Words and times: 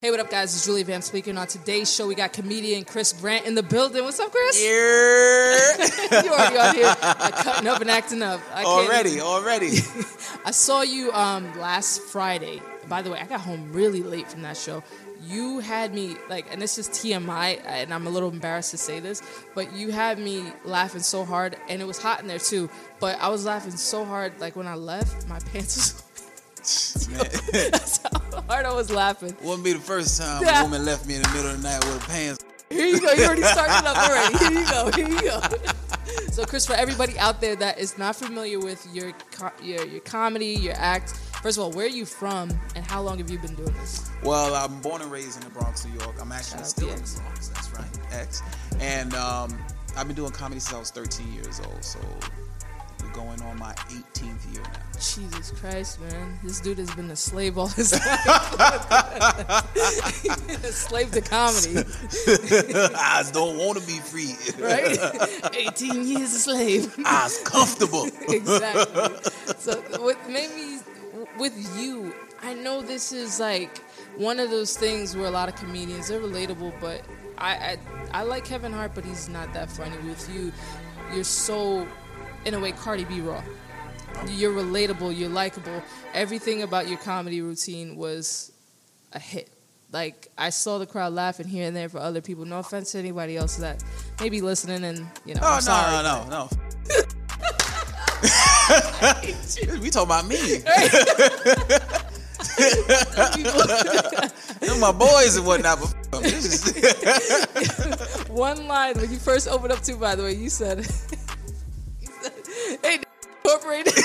Hey, 0.00 0.12
what 0.12 0.20
up, 0.20 0.30
guys? 0.30 0.54
It's 0.54 0.64
Julie 0.64 0.84
Van 0.84 1.02
speaking. 1.02 1.36
On 1.36 1.48
today's 1.48 1.92
show, 1.92 2.06
we 2.06 2.14
got 2.14 2.32
comedian 2.32 2.84
Chris 2.84 3.12
Brandt 3.12 3.46
in 3.46 3.56
the 3.56 3.64
building. 3.64 4.04
What's 4.04 4.20
up, 4.20 4.30
Chris? 4.30 4.62
Yeah. 4.62 6.22
you 6.22 6.30
already 6.30 6.56
on 6.56 6.74
here 6.76 6.94
cutting 6.94 7.66
up 7.66 7.80
and 7.80 7.90
acting 7.90 8.22
up. 8.22 8.40
I 8.54 8.62
already, 8.62 9.10
even- 9.10 9.22
already. 9.22 9.66
I 10.44 10.52
saw 10.52 10.82
you 10.82 11.10
um, 11.10 11.58
last 11.58 12.00
Friday. 12.00 12.62
By 12.88 13.02
the 13.02 13.10
way, 13.10 13.18
I 13.18 13.26
got 13.26 13.40
home 13.40 13.72
really 13.72 14.04
late 14.04 14.28
from 14.30 14.42
that 14.42 14.56
show. 14.56 14.84
You 15.26 15.58
had 15.58 15.92
me 15.92 16.14
like, 16.30 16.46
and 16.52 16.62
this 16.62 16.78
is 16.78 16.88
TMI, 16.88 17.60
and 17.66 17.92
I'm 17.92 18.06
a 18.06 18.10
little 18.10 18.30
embarrassed 18.30 18.70
to 18.70 18.78
say 18.78 19.00
this, 19.00 19.20
but 19.56 19.72
you 19.72 19.90
had 19.90 20.20
me 20.20 20.44
laughing 20.64 21.02
so 21.02 21.24
hard, 21.24 21.56
and 21.68 21.82
it 21.82 21.86
was 21.86 22.00
hot 22.00 22.20
in 22.20 22.28
there 22.28 22.38
too. 22.38 22.70
But 23.00 23.18
I 23.20 23.30
was 23.30 23.44
laughing 23.44 23.72
so 23.72 24.04
hard, 24.04 24.38
like 24.40 24.54
when 24.54 24.68
I 24.68 24.76
left, 24.76 25.28
my 25.28 25.40
pants 25.52 25.76
was. 25.76 26.04
That's 27.52 27.98
how 27.98 28.40
hard 28.48 28.66
I 28.66 28.72
was 28.74 28.90
laughing. 28.90 29.36
wouldn't 29.42 29.64
be 29.64 29.72
the 29.72 29.78
first 29.78 30.20
time 30.20 30.42
Yeah. 30.42 30.60
a 30.60 30.62
woman 30.64 30.84
left 30.84 31.06
me 31.06 31.16
in 31.16 31.22
the 31.22 31.28
middle 31.30 31.50
of 31.50 31.62
the 31.62 31.68
night 31.68 31.84
with 31.84 32.00
her 32.02 32.06
pants. 32.12 32.44
Here 32.70 32.86
you 32.86 33.00
go. 33.00 33.10
You 33.12 33.24
already 33.24 33.42
started 33.42 33.86
up 33.88 33.96
already. 33.96 34.38
Here 34.38 34.52
you 34.60 34.70
go. 34.70 34.90
Here 34.94 35.08
you 35.08 35.22
go. 35.22 35.40
So, 36.32 36.44
Chris, 36.44 36.64
for 36.66 36.74
everybody 36.74 37.18
out 37.18 37.40
there 37.40 37.56
that 37.56 37.78
is 37.80 37.98
not 37.98 38.14
familiar 38.14 38.60
with 38.60 38.86
your 38.94 39.12
co- 39.32 39.50
your 39.62 39.84
your 39.86 40.00
comedy, 40.00 40.46
your 40.54 40.74
act, 40.76 41.10
first 41.42 41.58
of 41.58 41.64
all, 41.64 41.72
where 41.72 41.84
are 41.86 41.88
you 41.90 42.06
from, 42.06 42.48
and 42.76 42.84
how 42.86 43.02
long 43.02 43.18
have 43.18 43.28
you 43.28 43.38
been 43.40 43.54
doing 43.56 43.72
this? 43.74 44.08
Well, 44.22 44.54
I'm 44.54 44.80
born 44.80 45.02
and 45.02 45.10
raised 45.10 45.36
in 45.36 45.44
the 45.44 45.50
Bronx, 45.50 45.84
New 45.84 45.98
York. 45.98 46.14
I'm 46.20 46.30
actually 46.30 46.58
Shout 46.58 46.66
still 46.68 46.88
in 46.90 46.96
the 47.02 47.20
Bronx. 47.22 47.48
That's 47.48 47.72
right, 47.72 47.98
X. 48.12 48.42
And 48.78 49.12
um, 49.14 49.58
I've 49.96 50.06
been 50.06 50.14
doing 50.16 50.30
comedy 50.30 50.60
since 50.60 50.74
I 50.76 50.78
was 50.78 50.90
13 50.92 51.32
years 51.34 51.60
old. 51.66 51.82
So 51.84 51.98
going 53.18 53.42
on 53.42 53.58
my 53.58 53.72
18th 53.90 54.54
year 54.54 54.62
now. 54.62 54.70
Jesus 54.92 55.50
Christ, 55.50 56.00
man, 56.00 56.38
this 56.44 56.60
dude 56.60 56.78
has 56.78 56.94
been 56.94 57.10
a 57.10 57.16
slave 57.16 57.58
all 57.58 57.66
his 57.66 57.92
life. 57.92 58.06
a 60.64 60.72
slave 60.72 61.10
to 61.10 61.20
comedy, 61.20 61.78
I 62.96 63.24
don't 63.32 63.58
want 63.58 63.76
to 63.80 63.86
be 63.88 63.98
free. 63.98 64.36
right? 64.62 64.96
18 65.52 66.06
years 66.06 66.32
a 66.32 66.38
slave. 66.38 66.94
I 67.04 67.24
was 67.24 67.38
comfortable. 67.42 68.06
exactly. 68.28 69.32
So 69.58 69.80
what 70.00 70.16
made 70.30 70.54
me 70.54 70.78
with 71.38 71.56
you, 71.76 72.14
I 72.40 72.54
know 72.54 72.82
this 72.82 73.10
is 73.10 73.40
like 73.40 73.78
one 74.16 74.38
of 74.38 74.50
those 74.50 74.76
things 74.76 75.16
where 75.16 75.26
a 75.26 75.30
lot 75.30 75.48
of 75.48 75.56
comedians 75.56 76.06
they're 76.06 76.20
relatable, 76.20 76.72
but 76.80 77.02
I 77.36 77.78
I, 78.12 78.20
I 78.20 78.22
like 78.22 78.44
Kevin 78.44 78.72
Hart, 78.72 78.94
but 78.94 79.04
he's 79.04 79.28
not 79.28 79.52
that 79.54 79.72
funny. 79.72 79.96
With 80.08 80.30
you, 80.32 80.52
you're 81.12 81.24
so 81.24 81.84
in 82.44 82.54
a 82.54 82.60
way 82.60 82.72
Cardi 82.72 83.04
B 83.04 83.20
raw. 83.20 83.42
You're 84.28 84.52
relatable. 84.52 85.16
You're 85.16 85.28
likable. 85.28 85.82
Everything 86.14 86.62
about 86.62 86.88
your 86.88 86.98
comedy 86.98 87.40
routine 87.40 87.96
was 87.96 88.52
a 89.12 89.18
hit. 89.18 89.50
Like 89.92 90.28
I 90.36 90.50
saw 90.50 90.78
the 90.78 90.86
crowd 90.86 91.12
laughing 91.14 91.46
here 91.46 91.66
and 91.66 91.74
there 91.76 91.88
for 91.88 91.98
other 91.98 92.20
people. 92.20 92.44
No 92.44 92.58
offense 92.58 92.92
to 92.92 92.98
anybody 92.98 93.36
else 93.36 93.56
that 93.56 93.82
may 94.20 94.28
be 94.28 94.40
listening, 94.42 94.84
and 94.84 95.06
you 95.24 95.34
know, 95.34 95.40
Oh, 95.42 95.54
I'm 95.54 95.60
sorry. 95.62 96.02
no, 96.02 96.02
no, 96.02 96.24
no, 96.28 96.30
no. 96.30 96.48
we 99.80 99.90
talking 99.90 100.08
about 100.08 100.26
me. 100.26 100.36
Them 104.60 104.80
my 104.86 104.92
boys 104.92 105.36
and 105.36 105.46
whatnot. 105.46 105.78
But 105.80 105.88
f- 105.88 105.94
'em. 106.14 106.22
This 106.22 108.28
One 108.28 108.66
line 108.66 108.94
when 108.98 109.10
you 109.10 109.18
first 109.18 109.48
opened 109.48 109.72
up 109.72 109.80
to, 109.82 109.94
by 109.96 110.14
the 110.14 110.22
way, 110.22 110.32
you 110.34 110.48
said, 110.50 110.78
you 110.78 110.84
said 110.84 111.10
"Hey, 111.10 111.17
incorporated." 113.48 113.94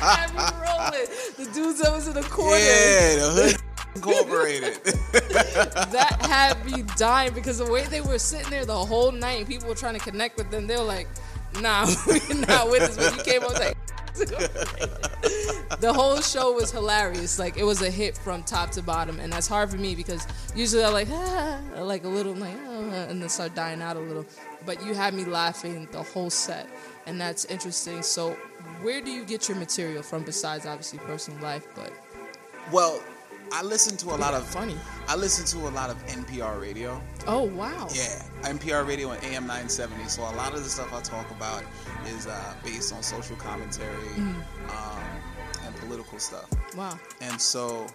Had 0.00 0.32
me 0.34 0.42
rolling. 0.60 1.08
The 1.36 1.50
dudes 1.52 1.80
that 1.80 1.92
was 1.92 2.08
in 2.08 2.14
the 2.14 2.22
corner 2.22 2.58
yeah, 2.58 3.16
the 3.16 3.30
hood 3.34 3.60
incorporated. 3.94 4.74
that 5.92 6.16
had 6.20 6.64
me 6.64 6.84
dying 6.96 7.32
because 7.32 7.58
the 7.58 7.70
way 7.70 7.84
they 7.86 8.00
were 8.00 8.18
sitting 8.18 8.50
there 8.50 8.64
the 8.64 8.74
whole 8.74 9.12
night, 9.12 9.46
people 9.48 9.68
were 9.68 9.74
trying 9.74 9.94
to 9.94 10.00
connect 10.00 10.36
with 10.36 10.50
them. 10.50 10.66
They 10.66 10.76
were 10.76 10.82
like, 10.82 11.08
"Nah, 11.60 11.86
we're 12.06 12.20
not 12.46 12.70
with 12.70 12.94
this." 12.94 13.10
When 13.10 13.18
you 13.18 13.24
came 13.24 13.42
up, 13.42 13.54
like. 13.54 13.76
the 15.80 15.92
whole 15.94 16.20
show 16.20 16.52
was 16.52 16.72
hilarious. 16.72 17.38
Like 17.38 17.56
it 17.56 17.64
was 17.64 17.80
a 17.80 17.90
hit 17.90 18.18
from 18.18 18.42
top 18.42 18.70
to 18.72 18.82
bottom, 18.82 19.20
and 19.20 19.32
that's 19.32 19.46
hard 19.46 19.70
for 19.70 19.76
me 19.76 19.94
because 19.94 20.26
usually 20.54 20.82
I 20.82 20.88
like 20.88 21.08
ah, 21.10 21.60
like 21.78 22.04
a 22.04 22.08
little 22.08 22.34
like 22.34 22.56
ah, 22.66 23.06
and 23.08 23.22
then 23.22 23.28
start 23.28 23.54
dying 23.54 23.80
out 23.80 23.96
a 23.96 24.00
little. 24.00 24.26
But 24.66 24.84
you 24.84 24.94
had 24.94 25.14
me 25.14 25.24
laughing 25.24 25.88
the 25.90 26.02
whole 26.02 26.30
set, 26.30 26.68
and 27.06 27.20
that's 27.20 27.44
interesting. 27.46 28.02
So, 28.02 28.32
where 28.82 29.00
do 29.00 29.10
you 29.10 29.24
get 29.24 29.48
your 29.48 29.56
material 29.58 30.02
from 30.02 30.22
besides 30.22 30.66
obviously 30.66 30.98
personal 31.00 31.40
life? 31.42 31.66
But 31.74 31.92
well, 32.72 33.02
I 33.52 33.62
listen 33.62 33.96
to 33.98 34.10
a 34.10 34.16
lot 34.16 34.34
of 34.34 34.46
funny. 34.46 34.76
I 35.08 35.16
listen 35.16 35.44
to 35.58 35.68
a 35.68 35.70
lot 35.70 35.90
of 35.90 35.96
NPR 36.06 36.60
radio. 36.60 37.02
Oh 37.26 37.42
wow. 37.42 37.88
Yeah, 37.92 38.22
NPR 38.42 38.86
radio 38.86 39.10
and 39.10 39.22
AM 39.24 39.46
970. 39.46 40.08
So 40.08 40.22
a 40.22 40.36
lot 40.36 40.54
of 40.54 40.62
the 40.62 40.70
stuff 40.70 40.92
I 40.92 41.00
talk 41.00 41.30
about 41.30 41.64
is 42.06 42.26
uh, 42.26 42.54
based 42.64 42.92
on 42.94 43.02
social 43.02 43.36
commentary 43.36 44.14
um, 44.18 45.02
and 45.64 45.74
political 45.76 46.18
stuff. 46.18 46.48
Wow. 46.76 46.98
and 47.20 47.40
so 47.40 47.86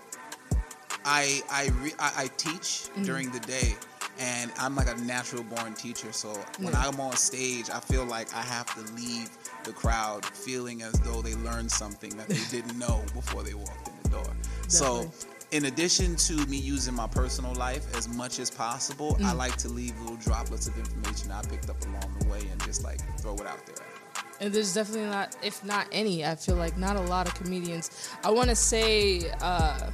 I 1.06 1.42
I 1.50 1.70
re, 1.82 1.94
I, 2.00 2.24
I 2.24 2.28
teach 2.36 2.90
during 3.04 3.32
the 3.32 3.40
day, 3.42 3.76
and 4.20 4.52
I'm 4.60 4.76
like 4.76 4.88
a 4.90 4.96
natural 5.02 5.44
born 5.44 5.74
teacher. 5.74 6.12
So 6.12 6.30
when 6.60 6.74
Yeah. 6.74 6.84
I'm 6.88 7.00
on 7.00 7.16
stage, 7.18 7.70
I 7.70 7.80
feel 7.80 8.06
like 8.06 8.34
I 8.34 8.42
have 8.42 8.74
to 8.76 8.94
leave 8.94 9.30
the 9.64 9.74
crowd 9.74 10.26
feeling 10.26 10.82
as 10.82 10.94
though 11.02 11.22
they 11.22 11.36
learned 11.36 11.72
something 11.72 12.16
that 12.18 12.28
they 12.30 12.40
didn't 12.52 12.78
know 12.78 13.04
before 13.14 13.44
they 13.44 13.54
walked 13.54 13.88
in 13.88 13.94
the 14.04 14.10
door. 14.10 14.36
So. 14.68 15.12
In 15.52 15.66
addition 15.66 16.16
to 16.18 16.34
me 16.48 16.58
using 16.58 16.94
my 16.96 17.08
personal 17.08 17.54
life 17.54 17.96
as 17.96 18.10
much 18.10 18.40
as 18.40 18.50
possible, 18.50 19.16
I 19.24 19.32
like 19.32 19.56
to 19.58 19.70
leave 19.70 19.98
little 20.02 20.18
droplets 20.18 20.68
of 20.68 20.78
information 20.78 21.32
I 21.32 21.44
picked 21.44 21.70
up 21.70 21.80
along 21.86 22.14
the 22.20 22.28
way 22.28 22.42
and 22.52 22.62
just 22.64 22.84
like 22.84 23.00
throw 23.22 23.36
it 23.36 23.46
out 23.46 23.64
there. 23.66 23.76
And 24.42 24.52
there's 24.52 24.74
definitely 24.74 25.06
not, 25.08 25.38
if 25.44 25.64
not 25.64 25.88
any, 25.94 26.26
I 26.26 26.36
feel 26.36 26.56
like 26.56 26.78
not 26.78 26.98
a 26.98 27.02
lot 27.02 27.28
of 27.28 27.36
comedians. 27.36 28.10
I 28.24 28.32
want 28.32 28.50
to 28.50 28.56
say, 28.56 29.30
uh, 29.40 29.92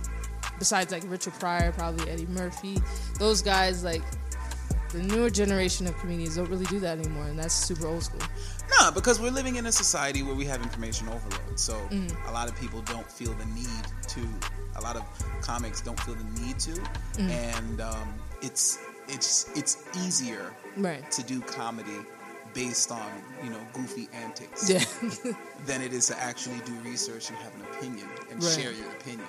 besides 0.62 0.92
like 0.92 1.02
Richard 1.08 1.34
Pryor, 1.40 1.72
probably 1.72 2.08
Eddie 2.08 2.28
Murphy, 2.28 2.78
those 3.18 3.42
guys, 3.42 3.84
like 3.84 4.04
the 4.92 5.02
newer 5.02 5.32
generation 5.32 5.88
of 5.88 5.98
comedians 5.98 6.36
don't 6.36 6.48
really 6.52 6.66
do 6.66 6.80
that 6.80 7.00
anymore, 7.00 7.26
and 7.26 7.40
that's 7.40 7.56
super 7.56 7.88
old 7.88 8.04
school. 8.04 8.22
No, 8.80 8.92
because 8.92 9.20
we're 9.20 9.32
living 9.32 9.56
in 9.56 9.66
a 9.66 9.72
society 9.72 10.22
where 10.22 10.36
we 10.36 10.46
have 10.46 10.62
information 10.62 11.08
overload. 11.08 11.60
So 11.60 11.74
Mm. 11.90 12.14
a 12.30 12.32
lot 12.32 12.48
of 12.48 12.56
people 12.60 12.82
don't 12.84 13.12
feel 13.12 13.34
the 13.34 13.46
need 13.48 13.86
to. 14.10 14.22
A 14.76 14.82
lot 14.82 14.96
of 14.96 15.04
comics 15.42 15.82
don't 15.82 16.00
feel 16.02 16.14
the 16.16 16.42
need 16.42 16.60
to, 16.60 16.72
Mm. 17.18 17.30
and 17.58 17.82
um, 17.82 18.14
it's 18.44 18.78
it's 19.08 19.50
it's 19.56 19.78
easier 20.06 20.54
Right. 20.78 21.10
to 21.12 21.24
do 21.24 21.42
comedy 21.42 22.00
based 22.54 22.92
on 22.92 23.10
you 23.44 23.50
know 23.50 23.62
goofy 23.74 24.08
antics 24.14 24.70
Yeah. 24.70 24.84
than 25.66 25.82
it 25.82 25.92
is 25.92 26.06
to 26.08 26.16
actually 26.22 26.60
do 26.66 26.74
research 26.92 27.30
and 27.30 27.38
have 27.40 27.54
an 27.56 27.62
opinion 27.74 28.08
and 28.30 28.44
Right. 28.44 28.54
share 28.60 28.72
your 28.72 28.90
opinion. 29.00 29.28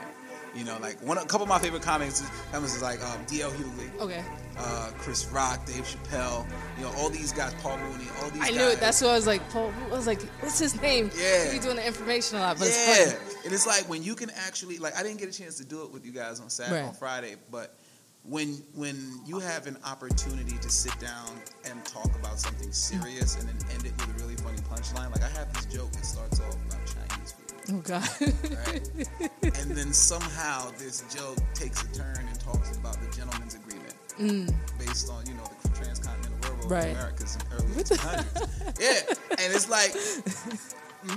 You 0.54 0.64
know, 0.64 0.76
like 0.80 1.00
one 1.02 1.16
a 1.16 1.22
couple 1.24 1.42
of 1.44 1.48
my 1.48 1.58
favorite 1.58 1.82
comics 1.82 2.20
is, 2.20 2.28
comics 2.52 2.76
is 2.76 2.82
like 2.82 3.02
um, 3.02 3.18
D.L. 3.26 3.50
Hughley, 3.52 4.00
okay. 4.00 4.22
uh, 4.58 4.90
Chris 4.98 5.24
Rock, 5.32 5.64
Dave 5.64 5.84
Chappelle. 5.84 6.46
You 6.76 6.82
know, 6.84 6.92
all 6.98 7.08
these 7.08 7.32
guys, 7.32 7.54
Paul 7.62 7.78
Mooney, 7.78 8.04
all 8.22 8.28
these. 8.30 8.42
I 8.42 8.48
guys. 8.48 8.56
knew 8.56 8.68
it. 8.68 8.78
That's 8.78 9.00
what 9.00 9.12
I 9.12 9.14
was 9.14 9.26
like. 9.26 9.48
Paul, 9.48 9.72
I 9.90 9.96
was 9.96 10.06
like, 10.06 10.20
what's 10.40 10.58
his 10.58 10.78
name? 10.82 11.10
Yeah. 11.18 11.52
Be 11.52 11.58
doing 11.58 11.76
the 11.76 11.86
information 11.86 12.36
a 12.36 12.40
lot, 12.42 12.58
but 12.58 12.66
it's 12.68 12.76
yeah, 12.86 13.16
funny. 13.18 13.34
and 13.46 13.52
it's 13.54 13.66
like 13.66 13.88
when 13.88 14.02
you 14.02 14.14
can 14.14 14.28
actually 14.46 14.76
like 14.76 14.94
I 14.94 15.02
didn't 15.02 15.18
get 15.20 15.30
a 15.30 15.32
chance 15.32 15.56
to 15.56 15.64
do 15.64 15.84
it 15.84 15.90
with 15.90 16.04
you 16.04 16.12
guys 16.12 16.38
on 16.38 16.50
Saturday 16.50 16.80
Right. 16.82 16.88
on 16.88 16.94
Friday, 16.94 17.36
but 17.50 17.74
when 18.24 18.62
when 18.74 19.20
you 19.24 19.38
have 19.38 19.66
an 19.66 19.78
opportunity 19.86 20.58
to 20.58 20.68
sit 20.68 20.96
down 21.00 21.30
and 21.64 21.82
talk 21.86 22.14
about 22.20 22.38
something 22.38 22.70
serious 22.72 23.36
and 23.40 23.48
then 23.48 23.56
end 23.70 23.86
it 23.86 23.92
with 23.96 24.10
a 24.20 24.22
really 24.22 24.36
funny 24.36 24.58
punchline, 24.70 25.10
like 25.12 25.22
I 25.24 25.30
have 25.30 25.50
this 25.54 25.64
joke 25.74 25.90
that 25.92 26.04
starts 26.04 26.40
off 26.40 26.54
about 26.68 26.80
Chinese 26.86 27.32
food, 27.32 27.74
Oh 27.74 27.80
God. 27.80 28.08
right? 28.66 29.30
and 29.62 29.70
then 29.76 29.92
somehow 29.92 30.70
this 30.78 31.04
joke 31.14 31.38
takes 31.54 31.82
a 31.82 31.86
turn 31.94 32.18
and 32.28 32.40
talks 32.40 32.76
about 32.76 33.00
the 33.00 33.16
gentleman's 33.16 33.54
agreement 33.54 33.94
based 34.78 35.10
on 35.10 35.24
you 35.26 35.34
know 35.34 35.48
the 35.62 35.68
transcontinental 35.70 36.38
railroad 36.42 36.62
Mm. 36.62 36.70
Right. 36.70 36.84
of 36.90 36.96
Americas 36.98 37.36
in 37.36 37.42
early 37.56 37.82
200s. 37.82 38.80
yeah, 38.80 39.14
and 39.42 39.52
it's 39.54 39.68
like 39.68 39.92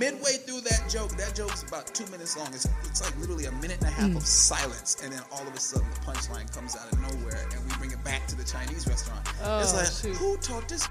midway 0.00 0.32
through 0.44 0.60
that 0.62 0.82
joke, 0.90 1.10
that 1.16 1.34
joke's 1.36 1.62
about 1.62 1.86
two 1.94 2.06
minutes 2.10 2.36
long. 2.36 2.48
It's, 2.48 2.66
it's 2.84 3.02
like 3.04 3.16
literally 3.20 3.44
a 3.46 3.52
minute 3.52 3.78
and 3.78 3.86
a 3.88 3.90
half 3.90 4.10
Mm. 4.10 4.16
of 4.16 4.26
silence, 4.26 4.96
and 5.04 5.12
then 5.12 5.22
all 5.30 5.46
of 5.46 5.54
a 5.54 5.60
sudden 5.60 5.86
the 5.94 6.00
punchline 6.00 6.52
comes 6.54 6.74
out 6.76 6.90
of 6.92 6.98
nowhere, 7.00 7.46
and 7.52 7.64
we 7.70 7.76
bring 7.78 7.92
it 7.92 8.02
back 8.02 8.26
to 8.28 8.34
the 8.36 8.44
Chinese 8.44 8.86
restaurant. 8.88 9.22
it's 9.28 9.72
Oh, 9.72 9.76
like, 9.76 9.86
shoot. 9.86 10.16
who 10.16 10.36
taught 10.38 10.68
this 10.68 10.88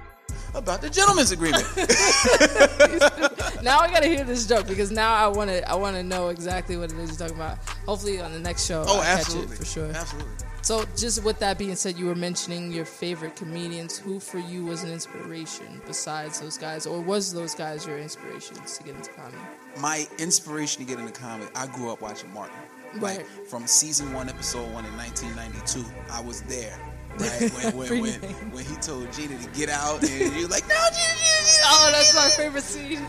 about 0.55 0.81
the 0.81 0.89
gentleman's 0.89 1.31
agreement? 1.31 1.63
now 3.63 3.79
I 3.79 3.87
gotta 3.91 4.07
hear 4.07 4.23
this 4.23 4.47
joke 4.47 4.67
because 4.67 4.91
now 4.91 5.13
I 5.13 5.27
want 5.27 5.49
to. 5.49 5.69
I 5.69 5.75
want 5.75 5.95
to 5.97 6.03
know 6.03 6.29
exactly 6.29 6.77
what 6.77 6.91
it 6.91 6.97
is 6.97 7.09
you're 7.09 7.27
talking 7.27 7.35
about. 7.35 7.57
Hopefully 7.85 8.19
on 8.21 8.31
the 8.31 8.39
next 8.39 8.65
show. 8.65 8.83
oh, 8.87 8.97
I'll 8.97 9.03
catch 9.03 9.19
absolutely, 9.19 9.55
it 9.55 9.59
for 9.59 9.65
sure. 9.65 9.91
absolutely. 9.91 10.31
So, 10.61 10.83
just 10.97 11.23
with 11.23 11.37
that 11.39 11.59
being 11.59 11.75
said, 11.75 11.95
you 11.95 12.07
were 12.07 12.15
mentioning 12.15 12.71
your 12.71 12.85
favorite 12.85 13.35
comedians. 13.35 13.97
Who 13.99 14.19
for 14.19 14.39
you 14.39 14.65
was 14.65 14.83
an 14.83 14.91
inspiration 14.91 15.81
besides 15.85 16.39
those 16.39 16.57
guys, 16.57 16.87
or 16.87 16.99
was 17.01 17.31
those 17.33 17.53
guys 17.53 17.85
your 17.85 17.99
inspirations 17.99 18.77
to 18.77 18.83
get 18.83 18.95
into 18.95 19.11
comedy? 19.11 19.37
My 19.79 20.07
inspiration 20.17 20.83
to 20.83 20.87
get 20.87 20.99
into 20.99 21.11
comedy, 21.11 21.49
I 21.55 21.67
grew 21.67 21.91
up 21.91 22.01
watching 22.01 22.33
Martin. 22.33 22.55
Like 22.99 23.17
Right. 23.17 23.27
from 23.47 23.67
season 23.67 24.13
one, 24.13 24.29
episode 24.29 24.71
one 24.73 24.85
in 24.85 24.95
1992, 24.97 25.85
I 26.11 26.21
was 26.21 26.41
there. 26.43 26.79
Right 27.19 27.73
when 27.73 27.89
when, 27.89 28.01
when, 28.01 28.21
when 28.51 28.65
he 28.65 28.75
told 28.75 29.11
Gina 29.13 29.37
to 29.37 29.49
get 29.57 29.69
out, 29.69 30.01
and 30.03 30.35
you're 30.35 30.49
like, 30.49 30.67
no, 30.67 30.75
Gina, 30.91 31.15
Gina, 31.15 31.41
Gina. 31.45 31.65
Oh, 31.65 31.89
that's 31.91 32.15
my 32.15 32.29
favorite 32.29 32.63
scene. 32.63 33.05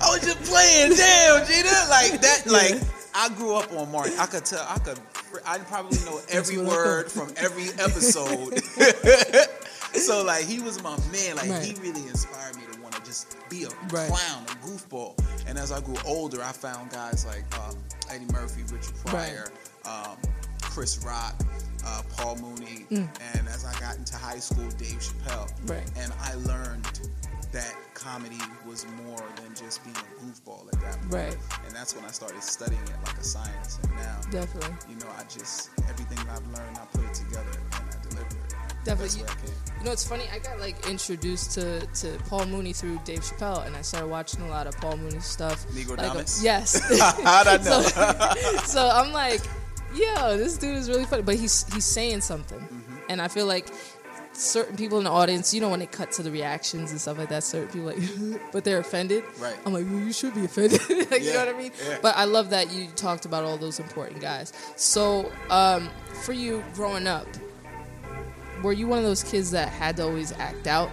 I 0.00 0.10
was 0.10 0.20
just 0.20 0.42
playing, 0.42 0.94
damn, 0.96 1.46
Gina. 1.46 1.70
Like 1.88 2.20
that, 2.20 2.42
like 2.50 2.74
I 3.14 3.28
grew 3.36 3.54
up 3.54 3.72
on 3.72 3.90
Martin. 3.92 4.14
I 4.18 4.26
could 4.26 4.44
tell, 4.44 4.66
I 4.68 4.78
could, 4.80 4.98
I 5.46 5.58
probably 5.58 5.98
know 6.04 6.20
every 6.30 6.58
word 6.58 7.10
from 7.10 7.32
every 7.36 7.68
episode. 7.78 8.58
so 9.94 10.24
like 10.24 10.44
he 10.44 10.60
was 10.60 10.82
my 10.82 10.96
man. 11.12 11.36
Like 11.36 11.62
he 11.62 11.74
really 11.80 12.02
inspired 12.08 12.56
me 12.56 12.62
to 12.72 12.80
want 12.80 12.94
to 12.96 13.02
just 13.04 13.36
be 13.48 13.64
a 13.64 13.68
Right. 13.94 14.08
clown, 14.10 14.44
a 14.48 14.66
goofball. 14.66 15.16
And 15.46 15.58
as 15.58 15.70
I 15.70 15.80
grew 15.80 15.96
older, 16.04 16.42
I 16.42 16.52
found 16.52 16.90
guys 16.90 17.24
like 17.24 17.44
um, 17.60 17.76
Eddie 18.10 18.26
Murphy, 18.32 18.62
Richard 18.62 18.94
Pryor, 19.06 19.52
um, 19.86 20.16
Chris 20.74 20.98
Rock. 21.04 21.34
Uh, 21.86 22.00
Paul 22.16 22.36
Mooney, 22.36 22.86
and 22.90 23.46
as 23.46 23.66
I 23.66 23.78
got 23.78 23.98
into 23.98 24.16
high 24.16 24.38
school, 24.38 24.66
Dave 24.78 25.00
Chappelle, 25.04 25.52
Mm. 25.66 25.70
Right. 25.70 25.90
and 25.98 26.14
I 26.22 26.32
learned 26.36 27.00
that 27.52 27.74
comedy 27.92 28.38
was 28.66 28.86
more 29.04 29.22
than 29.36 29.54
just 29.54 29.84
being 29.84 29.94
a 29.94 30.00
goofball 30.24 30.66
at 30.72 30.80
that 30.80 30.98
point. 31.02 31.12
Right. 31.12 31.36
And 31.66 31.76
that's 31.76 31.94
when 31.94 32.06
I 32.06 32.10
started 32.10 32.42
studying 32.42 32.80
it 32.84 32.96
like 33.06 33.18
a 33.18 33.22
science. 33.22 33.78
And 33.82 33.92
now, 33.96 34.18
Definitely. 34.30 34.74
you 34.88 34.96
know, 34.98 35.10
I 35.18 35.24
just, 35.24 35.68
everything 35.90 36.16
that 36.26 36.36
I've 36.40 36.46
learned, 36.58 36.78
I 36.78 36.86
put 36.96 37.04
it 37.04 37.12
together 37.12 37.50
and 37.52 37.84
I 37.84 38.08
deliver 38.08 38.34
it. 38.34 38.54
Definitely. 38.84 38.84
That's 38.86 39.16
where 39.18 39.28
I 39.28 39.34
can. 39.34 39.78
You 39.80 39.84
know, 39.84 39.92
it's 39.92 40.08
funny. 40.08 40.24
I 40.32 40.38
got 40.38 40.58
like 40.58 40.88
introduced 40.88 41.50
to, 41.52 41.86
to 41.86 42.18
Paul 42.30 42.46
Mooney 42.46 42.72
through 42.72 42.98
Dave 43.04 43.20
Chappelle, 43.20 43.66
and 43.66 43.76
I 43.76 43.82
started 43.82 44.08
watching 44.08 44.40
a 44.40 44.48
lot 44.48 44.66
of 44.66 44.74
Paul 44.78 44.96
Mooney 44.96 45.20
stuff. 45.20 45.66
Negro 45.68 45.98
like, 45.98 46.26
yes. 46.40 46.80
How'd 47.22 47.46
I 47.46 47.56
know? 47.62 47.82
so, 47.82 48.56
so 48.64 48.88
I'm 48.88 49.12
like, 49.12 49.42
yo, 49.94 50.36
this 50.36 50.58
dude 50.58 50.76
is 50.76 50.88
really 50.88 51.04
funny, 51.04 51.22
but 51.22 51.36
he's 51.36 51.72
he's 51.74 51.84
saying 51.84 52.20
something, 52.22 52.58
Mm-hmm. 52.60 52.96
and 53.08 53.20
I 53.22 53.28
feel 53.28 53.46
like 53.46 53.68
certain 54.36 54.76
people 54.76 54.98
in 54.98 55.04
the 55.04 55.10
audience, 55.10 55.54
you 55.54 55.60
know, 55.60 55.68
when 55.68 55.78
they 55.78 55.86
cut 55.86 56.10
to 56.10 56.22
the 56.22 56.30
reactions 56.30 56.90
and 56.90 57.00
stuff 57.00 57.16
like 57.18 57.28
that, 57.28 57.44
certain 57.44 57.68
people 57.68 57.86
like, 57.86 58.42
but 58.52 58.64
they're 58.64 58.80
offended. 58.80 59.22
Right. 59.38 59.54
I'm 59.64 59.72
like, 59.72 59.84
well, 59.86 60.00
you 60.00 60.12
should 60.12 60.34
be 60.34 60.44
offended. 60.44 60.80
like, 61.10 61.22
you 61.22 61.32
know 61.32 61.44
what 61.44 61.54
I 61.54 61.58
mean? 61.58 61.70
yeah. 61.88 61.98
But 62.02 62.16
I 62.16 62.24
love 62.24 62.50
that 62.50 62.72
you 62.72 62.88
talked 62.96 63.26
about 63.26 63.44
all 63.44 63.56
those 63.56 63.78
important 63.78 64.20
guys. 64.20 64.52
So, 64.74 65.30
um, 65.50 65.88
for 66.24 66.32
you 66.32 66.64
growing 66.74 67.06
up, 67.06 67.28
were 68.64 68.72
you 68.72 68.88
one 68.88 68.98
of 68.98 69.04
those 69.04 69.22
kids 69.22 69.50
that 69.52 69.68
had 69.68 69.96
to 69.98 70.02
always 70.04 70.32
act 70.32 70.66
out 70.66 70.88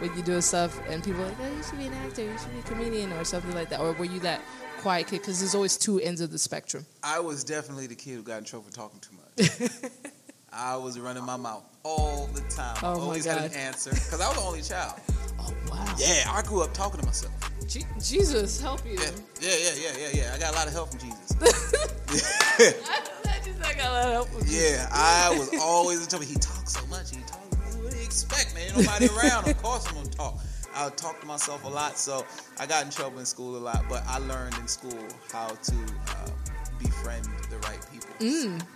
when 0.00 0.12
you 0.16 0.22
doing 0.22 0.40
stuff, 0.40 0.80
and 0.88 1.04
people 1.04 1.22
like, 1.22 1.36
oh, 1.40 1.56
you 1.56 1.62
should 1.62 1.78
be 1.78 1.86
an 1.86 1.92
actor, 1.94 2.22
you 2.24 2.36
should 2.38 2.52
be 2.52 2.58
a 2.58 2.62
comedian, 2.62 3.12
or 3.12 3.24
something 3.24 3.54
like 3.54 3.68
that, 3.70 3.78
or 3.78 3.92
were 3.92 4.04
you 4.04 4.18
that 4.20 4.40
quiet 4.84 5.06
kid? 5.06 5.22
Because 5.22 5.40
there's 5.40 5.54
always 5.54 5.78
two 5.78 5.98
ends 5.98 6.20
of 6.20 6.30
the 6.30 6.36
spectrum. 6.36 6.84
I 7.02 7.18
was 7.18 7.42
definitely 7.42 7.86
the 7.86 7.94
kid 7.94 8.16
who 8.16 8.22
got 8.22 8.36
in 8.36 8.44
trouble 8.44 8.66
for 8.66 8.72
talking 8.72 9.00
too 9.00 9.16
much. 9.16 9.80
I 10.52 10.76
was 10.76 11.00
running 11.00 11.24
my 11.24 11.38
mouth 11.38 11.64
all 11.84 12.26
the 12.34 12.42
time. 12.54 12.76
Oh 12.82 12.92
I 12.92 13.00
always 13.00 13.24
had 13.24 13.50
an 13.50 13.56
answer 13.56 13.90
because 13.92 14.20
I 14.20 14.28
was 14.28 14.36
the 14.36 14.42
only 14.42 14.60
child. 14.60 15.00
Oh 15.40 15.54
wow! 15.70 15.94
Yeah, 15.98 16.30
I 16.30 16.42
grew 16.42 16.62
up 16.62 16.74
talking 16.74 17.00
to 17.00 17.06
myself. 17.06 17.32
Je- 17.66 17.86
Jesus, 17.98 18.60
help 18.60 18.84
you. 18.84 18.92
Yeah, 18.92 19.10
yeah, 19.40 19.70
yeah, 19.74 19.92
yeah, 19.98 20.08
yeah. 20.12 20.32
I 20.34 20.38
got 20.38 20.52
a 20.52 20.56
lot 20.56 20.66
of 20.66 20.74
help 20.74 20.90
from 20.90 21.00
Jesus. 21.00 21.32
I 22.44 23.40
just 23.42 23.64
I 23.64 23.72
got 23.72 23.88
a 23.88 23.92
lot 23.92 24.06
of 24.06 24.12
help 24.12 24.34
with 24.34 24.52
you. 24.52 24.58
Yeah, 24.60 24.86
I 24.92 25.34
was 25.36 25.48
always 25.62 26.02
in 26.02 26.08
trouble. 26.10 26.26
He 26.26 26.34
talks 26.34 26.74
so 26.74 26.86
much. 26.88 27.10
He 27.10 27.22
talks. 27.22 27.76
What 27.76 27.90
do 27.90 27.96
you 27.96 28.04
expect, 28.04 28.54
man? 28.54 28.68
Ain't 28.68 28.86
nobody 28.86 29.08
around. 29.16 29.48
Of 29.48 29.60
course, 29.62 29.88
I'm 29.88 29.94
gonna 29.94 30.10
talk. 30.10 30.38
I 30.74 30.84
would 30.84 30.96
talk 30.96 31.20
to 31.20 31.26
myself 31.26 31.64
a 31.64 31.68
lot, 31.68 31.98
so 31.98 32.26
I 32.58 32.66
got 32.66 32.84
in 32.84 32.90
trouble 32.90 33.18
in 33.18 33.26
school 33.26 33.56
a 33.56 33.58
lot. 33.58 33.84
But 33.88 34.02
I 34.06 34.18
learned 34.18 34.56
in 34.58 34.66
school 34.68 35.06
how 35.32 35.48
to 35.48 35.74
uh, 36.08 36.30
befriend 36.78 37.26
the 37.50 37.58
right 37.58 37.80
people, 37.92 38.10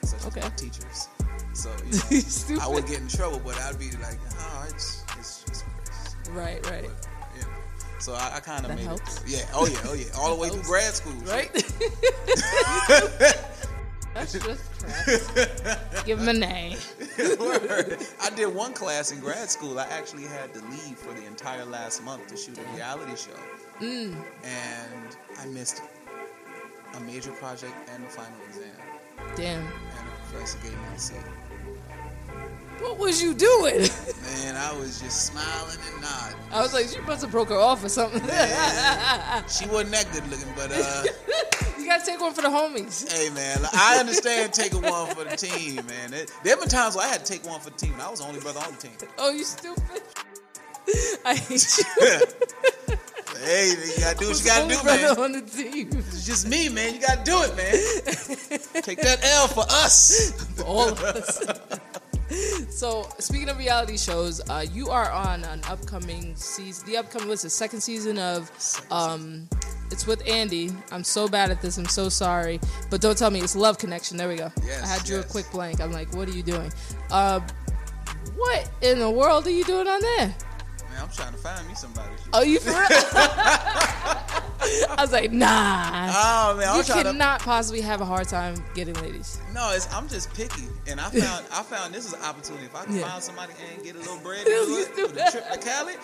such 0.02 0.26
okay. 0.26 0.40
as 0.40 0.50
my 0.50 0.56
teachers. 0.56 1.08
So 1.52 1.70
you 2.10 2.56
know, 2.56 2.62
I 2.62 2.68
would 2.68 2.86
get 2.86 3.00
in 3.00 3.08
trouble, 3.08 3.40
but 3.44 3.56
I'd 3.58 3.78
be 3.78 3.90
like, 4.02 4.18
"Oh, 4.38 4.66
it's 4.68 5.04
it's 5.18 5.44
just 5.44 5.64
Chris." 5.64 6.14
Right, 6.30 6.64
right, 6.70 6.84
But, 6.84 7.08
you 7.34 7.42
know. 7.42 7.48
So 7.98 8.14
I, 8.14 8.36
I 8.36 8.40
kind 8.40 8.64
of 8.64 8.74
made 8.76 8.86
helps. 8.86 9.22
it. 9.22 9.28
Yeah. 9.28 9.44
Oh 9.52 9.66
yeah. 9.66 9.78
Oh 9.86 9.94
yeah. 9.94 10.06
All 10.16 10.34
the 10.34 10.40
way 10.40 10.50
through 10.50 10.62
grad 10.62 10.94
school. 10.94 11.14
right. 11.26 11.50
That's 14.18 14.32
just 15.32 15.64
crap. 15.64 16.04
Give 16.04 16.18
him 16.18 16.28
a 16.28 16.32
name. 16.32 16.76
I 17.18 18.30
did 18.34 18.52
one 18.52 18.72
class 18.72 19.12
in 19.12 19.20
grad 19.20 19.48
school. 19.48 19.78
I 19.78 19.84
actually 19.84 20.24
had 20.24 20.52
to 20.54 20.60
leave 20.66 20.98
for 20.98 21.12
the 21.14 21.24
entire 21.24 21.64
last 21.64 22.02
month 22.04 22.26
to 22.28 22.36
shoot 22.36 22.58
a 22.58 22.76
reality 22.76 23.16
show. 23.16 23.38
Mm. 23.80 24.16
And 24.42 25.16
I 25.38 25.46
missed 25.46 25.82
a 26.94 27.00
major 27.00 27.30
project 27.32 27.74
and 27.94 28.04
the 28.04 28.08
final 28.08 28.38
exam. 28.48 28.72
Damn. 29.36 29.60
And 29.60 29.68
the 29.68 30.32
professor 30.32 30.58
gave 30.58 30.72
me 30.72 30.78
a 30.96 30.98
C. 30.98 31.14
What 32.80 32.98
was 32.98 33.22
you 33.22 33.34
doing? 33.34 33.80
Man, 34.22 34.56
I 34.56 34.72
was 34.78 35.00
just 35.00 35.26
smiling 35.26 35.78
and 35.92 36.02
nodding. 36.02 36.38
I 36.52 36.60
was 36.60 36.72
like, 36.72 36.86
she 36.86 37.00
must 37.00 37.22
have 37.22 37.30
broke 37.30 37.50
her 37.50 37.56
off 37.56 37.84
or 37.84 37.88
something. 37.88 38.20
She 38.20 39.66
wasn't 39.66 39.92
that 39.92 40.08
good 40.12 40.28
looking, 40.28 40.52
but 40.56 40.70
uh, 40.72 41.04
gotta 41.88 42.04
take 42.04 42.20
one 42.20 42.32
for 42.34 42.42
the 42.42 42.48
homies. 42.48 43.10
hey, 43.12 43.30
man, 43.30 43.58
I 43.72 43.96
understand 43.98 44.52
taking 44.52 44.82
one 44.82 45.14
for 45.14 45.24
the 45.24 45.36
team, 45.36 45.76
man. 45.86 46.12
It, 46.14 46.30
there 46.42 46.52
have 46.52 46.60
been 46.60 46.68
times 46.68 46.96
where 46.96 47.06
I 47.06 47.08
had 47.08 47.24
to 47.24 47.32
take 47.32 47.44
one 47.46 47.60
for 47.60 47.70
the 47.70 47.76
team, 47.76 47.92
and 47.94 48.02
I 48.02 48.10
was 48.10 48.20
the 48.20 48.26
only 48.26 48.40
brother 48.40 48.60
on 48.60 48.72
the 48.72 48.78
team. 48.78 48.92
Oh, 49.18 49.30
you 49.30 49.44
stupid. 49.44 50.02
I 51.24 51.34
hate 51.34 51.50
you. 51.78 51.84
hey, 53.38 53.74
you 53.86 54.00
gotta 54.00 54.18
do 54.18 54.28
what 54.28 54.38
you 54.38 54.44
gotta 54.46 54.68
do, 54.68 54.84
man. 54.84 55.18
on 55.18 55.32
the 55.32 55.42
team. 55.42 55.90
It's 55.92 56.26
just 56.26 56.48
me, 56.48 56.68
man. 56.68 56.94
You 56.94 57.00
gotta 57.00 57.24
do 57.24 57.42
it, 57.42 57.56
man. 57.56 58.82
Take 58.82 59.00
that 59.02 59.18
L 59.22 59.48
for 59.48 59.64
us. 59.68 60.32
For 60.56 60.62
all 60.64 60.88
of 60.88 61.02
us. 61.02 61.40
so, 62.70 63.08
speaking 63.18 63.48
of 63.48 63.58
reality 63.58 63.98
shows, 63.98 64.40
uh, 64.48 64.64
you 64.72 64.88
are 64.88 65.10
on 65.10 65.44
an 65.44 65.60
upcoming 65.68 66.34
season. 66.36 66.86
The 66.88 66.96
upcoming, 66.96 67.28
was 67.28 67.42
the 67.42 67.50
second 67.50 67.80
season 67.80 68.18
of? 68.18 68.50
Um, 68.90 69.48
it's 69.90 70.06
with 70.06 70.26
Andy. 70.28 70.70
I'm 70.92 71.04
so 71.04 71.28
bad 71.28 71.50
at 71.50 71.60
this. 71.60 71.78
I'm 71.78 71.86
so 71.86 72.08
sorry. 72.08 72.60
But 72.90 73.00
don't 73.00 73.16
tell 73.16 73.30
me 73.30 73.40
it's 73.40 73.56
Love 73.56 73.78
Connection. 73.78 74.16
There 74.16 74.28
we 74.28 74.36
go. 74.36 74.50
Yes, 74.64 74.82
I 74.82 74.86
had 74.86 75.04
drew 75.04 75.16
yes. 75.16 75.26
a 75.26 75.28
quick 75.28 75.50
blank. 75.50 75.80
I'm 75.80 75.92
like, 75.92 76.14
what 76.14 76.28
are 76.28 76.32
you 76.32 76.42
doing? 76.42 76.72
Uh, 77.10 77.40
what 78.36 78.70
in 78.82 78.98
the 78.98 79.10
world 79.10 79.46
are 79.46 79.50
you 79.50 79.64
doing 79.64 79.88
on 79.88 80.00
there? 80.00 80.26
Man, 80.90 81.02
I'm 81.02 81.08
trying 81.10 81.32
to 81.32 81.38
find 81.38 81.66
me 81.66 81.74
somebody. 81.74 82.10
Oh, 82.32 82.42
you 82.42 82.60
for 82.60 82.70
real? 82.70 82.78
I 84.60 84.96
was 84.98 85.12
like, 85.12 85.32
nah. 85.32 86.10
Oh 86.12 86.56
man, 86.58 86.68
I'm 86.68 86.76
you 86.78 86.84
cannot 86.84 87.40
possibly 87.40 87.80
have 87.80 88.00
a 88.00 88.04
hard 88.04 88.28
time 88.28 88.56
getting 88.74 88.94
ladies. 88.94 89.40
No, 89.54 89.70
it's 89.72 89.92
I'm 89.94 90.08
just 90.08 90.32
picky, 90.34 90.64
and 90.86 91.00
I 91.00 91.08
found 91.10 91.46
I 91.52 91.62
found 91.62 91.94
this 91.94 92.06
is 92.06 92.12
an 92.12 92.22
opportunity. 92.22 92.66
If 92.66 92.74
I 92.74 92.84
can 92.84 92.96
Yeah. 92.96 93.08
find 93.08 93.22
somebody 93.22 93.52
and 93.72 93.82
get 93.84 93.94
a 93.96 93.98
little 93.98 94.18
bread 94.18 94.38
to 94.44 94.50
do 94.50 94.78
it 94.78 95.08
for 95.08 95.14
the 95.14 95.28
trip 95.30 95.50
to 95.52 95.58
Cali. 95.58 95.94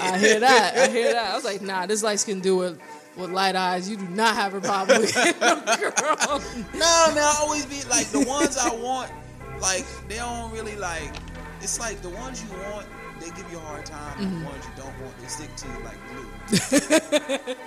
I 0.00 0.18
hear 0.18 0.40
that. 0.40 0.76
I 0.76 0.88
hear 0.88 1.12
that. 1.12 1.32
I 1.32 1.34
was 1.34 1.44
like, 1.44 1.62
nah, 1.62 1.86
this 1.86 2.02
light 2.02 2.20
skin 2.20 2.40
do 2.40 2.62
it 2.62 2.78
with 3.16 3.30
light 3.30 3.56
eyes. 3.56 3.88
You 3.88 3.96
do 3.96 4.08
not 4.08 4.34
have 4.34 4.54
a 4.54 4.60
problem 4.60 5.00
with 5.00 5.16
it, 5.16 5.40
girl. 5.40 6.42
No, 6.74 7.14
man, 7.14 7.18
I 7.18 7.38
always 7.40 7.66
be 7.66 7.82
like 7.88 8.06
the 8.08 8.24
ones 8.26 8.56
I 8.58 8.74
want. 8.74 9.10
Like 9.60 9.86
they 10.08 10.16
don't 10.16 10.52
really 10.52 10.76
like. 10.76 11.10
It's 11.62 11.80
like 11.80 12.02
the 12.02 12.10
ones 12.10 12.42
you 12.42 12.50
want, 12.70 12.86
they 13.30 13.36
give 13.42 13.50
you 13.50 13.58
a 13.58 13.60
hard 13.60 13.84
time. 13.86 14.18
and 14.20 14.26
Mm-hmm. 14.26 14.40
The 14.40 14.50
ones 14.50 14.64
you 14.66 14.82
don't 14.82 15.00
want, 15.02 15.18
they 15.18 15.26
stick 15.26 15.54
to 15.56 15.68
you 15.68 15.78
like 15.84 16.00
glue. 16.10 17.56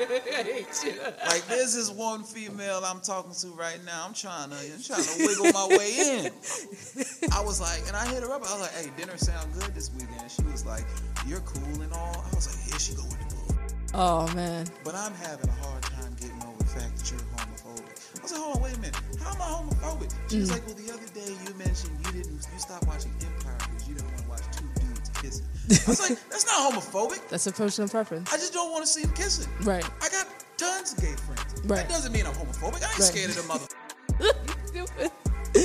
Like 1.29 1.45
there's 1.47 1.73
this 1.75 1.91
one 1.91 2.23
female 2.23 2.81
I'm 2.85 3.01
talking 3.01 3.33
to 3.41 3.47
right 3.49 3.79
now. 3.85 4.05
I'm 4.05 4.13
trying 4.13 4.49
to, 4.49 4.55
I'm 4.55 4.81
trying 4.81 5.03
to 5.03 5.15
wiggle 5.19 5.51
my 5.53 5.67
way 5.77 5.91
in. 5.99 6.25
I 7.33 7.41
was 7.41 7.59
like, 7.61 7.83
and 7.87 7.95
I 7.95 8.05
hit 8.07 8.23
her 8.23 8.31
up. 8.31 8.41
I 8.43 8.53
was 8.53 8.61
like, 8.61 8.71
"Hey, 8.73 8.89
dinner 8.97 9.17
sound 9.17 9.51
good 9.53 9.73
this 9.75 9.91
weekend." 9.93 10.29
She 10.31 10.41
was 10.43 10.65
like, 10.65 10.85
"You're 11.27 11.41
cool 11.41 11.81
and 11.81 11.91
all." 11.93 12.23
I 12.31 12.35
was 12.35 12.47
like, 12.47 12.59
"Here 12.69 12.79
she 12.79 12.93
go 12.95 13.03
with 13.03 13.19
the 13.19 13.35
bull." 13.35 13.55
Oh 13.93 14.27
man. 14.35 14.65
But 14.83 14.95
I'm 14.95 15.13
having 15.15 15.49
a 15.49 15.51
hard 15.65 15.83
time 15.83 16.13
getting 16.19 16.41
over 16.43 16.57
the 16.57 16.65
fact 16.65 16.95
that 16.97 17.11
you're 17.11 17.19
homophobic. 17.35 18.19
I 18.19 18.21
was 18.21 18.31
like, 18.31 18.41
hold 18.41 18.57
on, 18.57 18.61
wait 18.63 18.75
a 18.77 18.79
minute. 18.79 19.01
How 19.21 19.33
am 19.33 19.41
I 19.41 19.45
homophobic? 19.45 20.13
She 20.29 20.37
Mm. 20.37 20.39
was 20.41 20.51
like, 20.51 20.65
well, 20.67 20.75
the 20.75 20.93
other 20.93 21.07
day 21.13 21.31
you 21.45 21.53
mentioned 21.55 21.93
you 22.05 22.11
didn't, 22.21 22.45
you 22.53 22.59
stopped 22.59 22.85
watching 22.87 23.11
Empire 23.21 23.57
because 23.57 23.87
you 23.89 23.95
didn't 23.95 24.11
kissing. 25.29 25.45
I 25.69 25.89
was 25.89 26.09
like, 26.09 26.19
that's 26.29 26.45
not 26.45 26.73
homophobic. 26.73 27.27
That's 27.29 27.47
a 27.47 27.51
personal 27.51 27.89
preference. 27.89 28.31
I 28.33 28.37
just 28.37 28.53
don't 28.53 28.71
want 28.71 28.83
to 28.85 28.89
see 28.91 29.03
them 29.03 29.13
kissing. 29.13 29.51
Right. 29.61 29.83
I 30.01 30.09
got 30.09 30.27
tons 30.57 30.93
of 30.93 30.99
gay 31.01 31.13
friends. 31.15 31.61
Right. 31.65 31.77
That 31.79 31.89
doesn't 31.89 32.11
mean 32.11 32.25
I'm 32.25 32.33
homophobic. 32.33 32.83
I 32.83 32.89
ain't 32.89 32.99
Right. 32.99 33.13
scared 33.13 33.29
of 33.29 33.35
the 33.37 33.43
mother. 33.43 33.67
Stupid. 34.65 35.11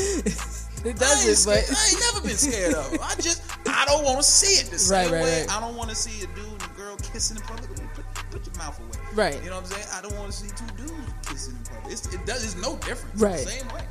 it 0.84 0.96
doesn't, 0.98 1.34
scared, 1.36 1.64
but 1.68 1.76
I 1.76 1.88
ain't 1.90 2.00
never 2.00 2.20
been 2.26 2.36
scared 2.36 2.74
of 2.74 2.90
them. 2.90 3.00
I 3.02 3.14
just, 3.16 3.42
I 3.68 3.84
don't 3.86 4.04
want 4.04 4.18
to 4.18 4.22
see 4.22 4.60
it 4.60 4.70
the 4.70 4.78
same 4.78 5.10
Right, 5.10 5.12
right, 5.12 5.24
way. 5.24 5.40
right. 5.42 5.50
I 5.56 5.60
don't 5.60 5.76
want 5.76 5.90
to 5.90 5.96
see 5.96 6.22
a 6.24 6.26
dude 6.34 6.44
and 6.46 6.62
a 6.62 6.74
girl 6.76 6.96
kissing 6.96 7.36
in 7.36 7.42
public. 7.42 7.68
Put, 7.94 8.04
put 8.30 8.46
your 8.46 8.56
mouth 8.56 8.78
away. 8.80 8.90
Right. 9.14 9.42
You 9.44 9.50
know 9.50 9.56
what 9.56 9.64
I'm 9.66 9.70
saying? 9.70 9.86
I 9.92 10.00
don't 10.02 10.16
want 10.18 10.30
to 10.32 10.36
see 10.36 10.48
two 10.48 10.76
dudes 10.76 10.92
kissing 11.26 11.56
in 11.56 11.64
public. 11.64 11.92
It's, 11.92 12.12
it 12.14 12.24
does. 12.26 12.44
It's 12.44 12.56
no 12.62 12.76
different. 12.78 13.20
Right. 13.20 13.44
The 13.44 13.50
same 13.50 13.68
way. 13.68 13.84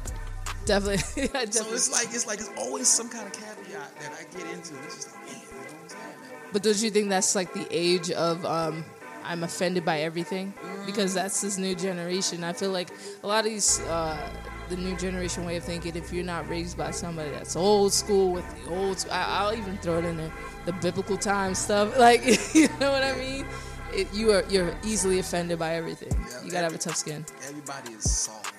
definitely. 0.66 1.30
I 1.40 1.46
So 1.46 1.72
it's 1.74 1.92
like 1.92 2.08
it's 2.14 2.26
like 2.28 2.40
it's 2.40 2.52
always 2.58 2.88
some 2.88 3.10
kind 3.10 3.28
of 3.28 3.34
caveat 3.34 4.00
that 4.00 4.12
I 4.14 4.24
get 4.38 4.48
into. 4.52 4.74
It's 4.86 4.96
just 4.96 5.16
like, 5.16 5.26
man, 5.28 5.42
but 6.54 6.64
don't 6.64 6.82
you 6.82 6.92
think 6.92 7.10
that's 7.10 7.36
like 7.36 7.54
the 7.54 7.68
age 7.72 8.12
of 8.12 8.46
um, 8.46 8.86
I'm 9.24 9.44
offended 9.44 9.84
by 9.84 10.02
everything? 10.02 10.54
Mm, 10.62 10.86
because 10.86 11.14
that's 11.14 11.42
this 11.42 11.58
new 11.58 11.76
generation. 11.76 12.44
I 12.44 12.54
feel 12.54 12.72
like 12.72 12.90
a 13.24 13.28
lot 13.28 13.46
of 13.46 13.52
these. 13.52 13.82
Uh, 13.82 14.18
the 14.70 14.78
new 14.78 14.96
generation 14.96 15.46
way 15.46 15.58
of 15.58 15.64
thinking. 15.64 15.96
If 15.96 16.12
you're 16.12 16.24
not 16.24 16.48
raised 16.50 16.78
by 16.78 16.92
somebody 16.92 17.30
that's 17.32 17.56
old 17.56 17.94
school 17.94 18.32
with 18.32 18.46
the 18.64 18.72
old, 18.72 19.06
I, 19.12 19.46
will 19.46 19.58
even 19.58 19.78
throw 19.78 20.00
it 20.00 20.06
in 20.06 20.18
there, 20.18 20.32
the 20.66 20.74
biblical 20.74 21.18
time 21.18 21.56
stuff. 21.56 21.98
Like, 22.04 22.26
you 22.54 22.68
know 22.80 22.92
what 22.92 23.04
I 23.04 23.16
mean? 23.16 23.46
It, 23.94 24.14
you 24.14 24.32
are 24.32 24.44
you're 24.50 24.76
easily 24.84 25.20
offended 25.20 25.60
by 25.60 25.76
everything. 25.76 26.12
Yeah, 26.12 26.44
you 26.44 26.52
gotta 26.52 26.64
have 26.64 26.74
a 26.74 26.78
tough 26.78 26.96
skin. 26.96 27.26
Everybody 27.48 27.94
is 27.94 28.10
soft. 28.10 28.54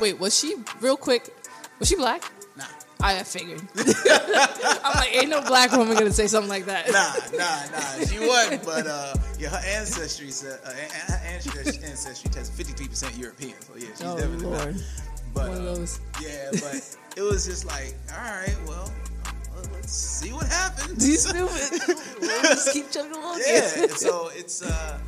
Wait, 0.00 0.18
was 0.18 0.38
she 0.38 0.54
real 0.80 0.96
quick? 0.96 1.34
Was 1.78 1.88
she 1.88 1.96
black? 1.96 2.30
I 3.02 3.22
figured. 3.22 3.60
I'm 4.84 4.94
like, 4.94 5.16
ain't 5.16 5.28
no 5.28 5.40
black 5.42 5.72
woman 5.72 5.94
gonna 5.94 6.12
say 6.12 6.26
something 6.26 6.50
like 6.50 6.66
that. 6.66 6.90
Nah, 6.90 7.38
nah, 7.38 7.78
nah. 7.78 8.04
She 8.06 8.18
wasn't, 8.26 8.64
but 8.64 8.86
uh, 8.86 9.14
yeah, 9.38 9.48
her 9.50 9.62
ancestry 9.66 10.28
uh, 10.28 10.70
her 10.70 11.20
ancestry 11.26 12.30
tested 12.30 12.56
53 12.56 12.88
percent 12.88 13.16
European. 13.16 13.60
So 13.62 13.72
yeah, 13.76 13.86
she's 13.88 14.02
oh, 14.02 14.16
definitely 14.16 14.46
Lord. 14.46 14.74
not. 14.74 14.84
But 15.32 15.48
one 15.48 15.58
of 15.58 15.62
uh, 15.62 15.74
those. 15.74 16.00
yeah, 16.20 16.50
but 16.52 16.96
it 17.16 17.22
was 17.22 17.46
just 17.46 17.64
like, 17.64 17.94
all 18.12 18.18
right, 18.18 18.56
well, 18.66 18.92
let's 19.72 19.92
see 19.92 20.32
what 20.32 20.46
happens. 20.46 21.06
You 21.06 21.16
stupid. 21.16 21.96
we'll 22.20 22.42
just 22.42 22.72
keep 22.72 22.90
chugging 22.90 23.12
along. 23.12 23.40
Yeah. 23.46 23.86
so 23.88 24.30
it's 24.34 24.62
uh, 24.62 24.98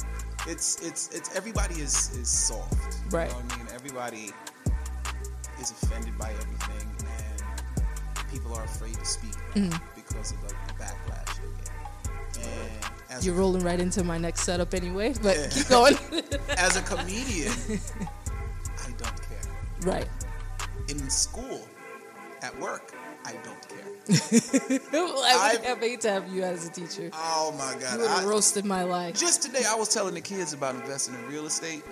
it's 0.46 0.80
it's 0.82 1.08
it's 1.14 1.34
everybody 1.36 1.74
is 1.74 2.10
is 2.16 2.28
soft. 2.28 2.74
Right. 3.10 3.28
You 3.28 3.34
know 3.34 3.42
what 3.42 3.52
I 3.52 3.56
mean? 3.58 3.66
Everybody 3.74 4.30
is 5.60 5.70
offended 5.70 6.18
by 6.18 6.30
everything, 6.32 6.81
people 8.52 8.60
are 8.60 8.64
afraid 8.64 8.94
to 8.94 9.04
speak 9.04 9.34
mm-hmm. 9.54 9.70
because 9.94 10.32
of 10.32 10.40
the 10.42 10.54
backlash. 10.74 11.38
And 13.10 13.24
you're 13.24 13.34
a, 13.34 13.38
rolling 13.38 13.62
right 13.62 13.78
into 13.78 14.02
my 14.02 14.18
next 14.18 14.40
setup 14.40 14.74
anyway, 14.74 15.14
but 15.22 15.36
yeah. 15.36 15.48
keep 15.48 15.68
going. 15.68 15.96
as 16.56 16.76
a 16.76 16.82
comedian, 16.82 17.52
I 18.78 18.90
don't 18.96 19.22
care. 19.22 19.42
Right. 19.82 20.08
In 20.88 20.98
school, 21.10 21.66
at 22.40 22.58
work, 22.58 22.94
I 23.24 23.32
don't 23.32 23.68
care. 23.68 23.78
I 24.92 25.56
would 25.56 25.64
have 25.64 25.78
hate 25.78 26.00
to 26.02 26.10
have 26.10 26.28
you 26.32 26.42
as 26.42 26.66
a 26.66 26.72
teacher. 26.72 27.10
Oh 27.12 27.54
my 27.56 27.80
god! 27.80 27.94
You 27.94 28.00
would 28.00 28.10
have 28.10 28.24
roasted 28.24 28.64
my 28.64 28.82
life. 28.82 29.18
Just 29.18 29.42
today, 29.42 29.62
I 29.68 29.76
was 29.76 29.88
telling 29.88 30.14
the 30.14 30.20
kids 30.20 30.52
about 30.54 30.74
investing 30.74 31.14
in 31.14 31.26
real 31.28 31.46
estate 31.46 31.84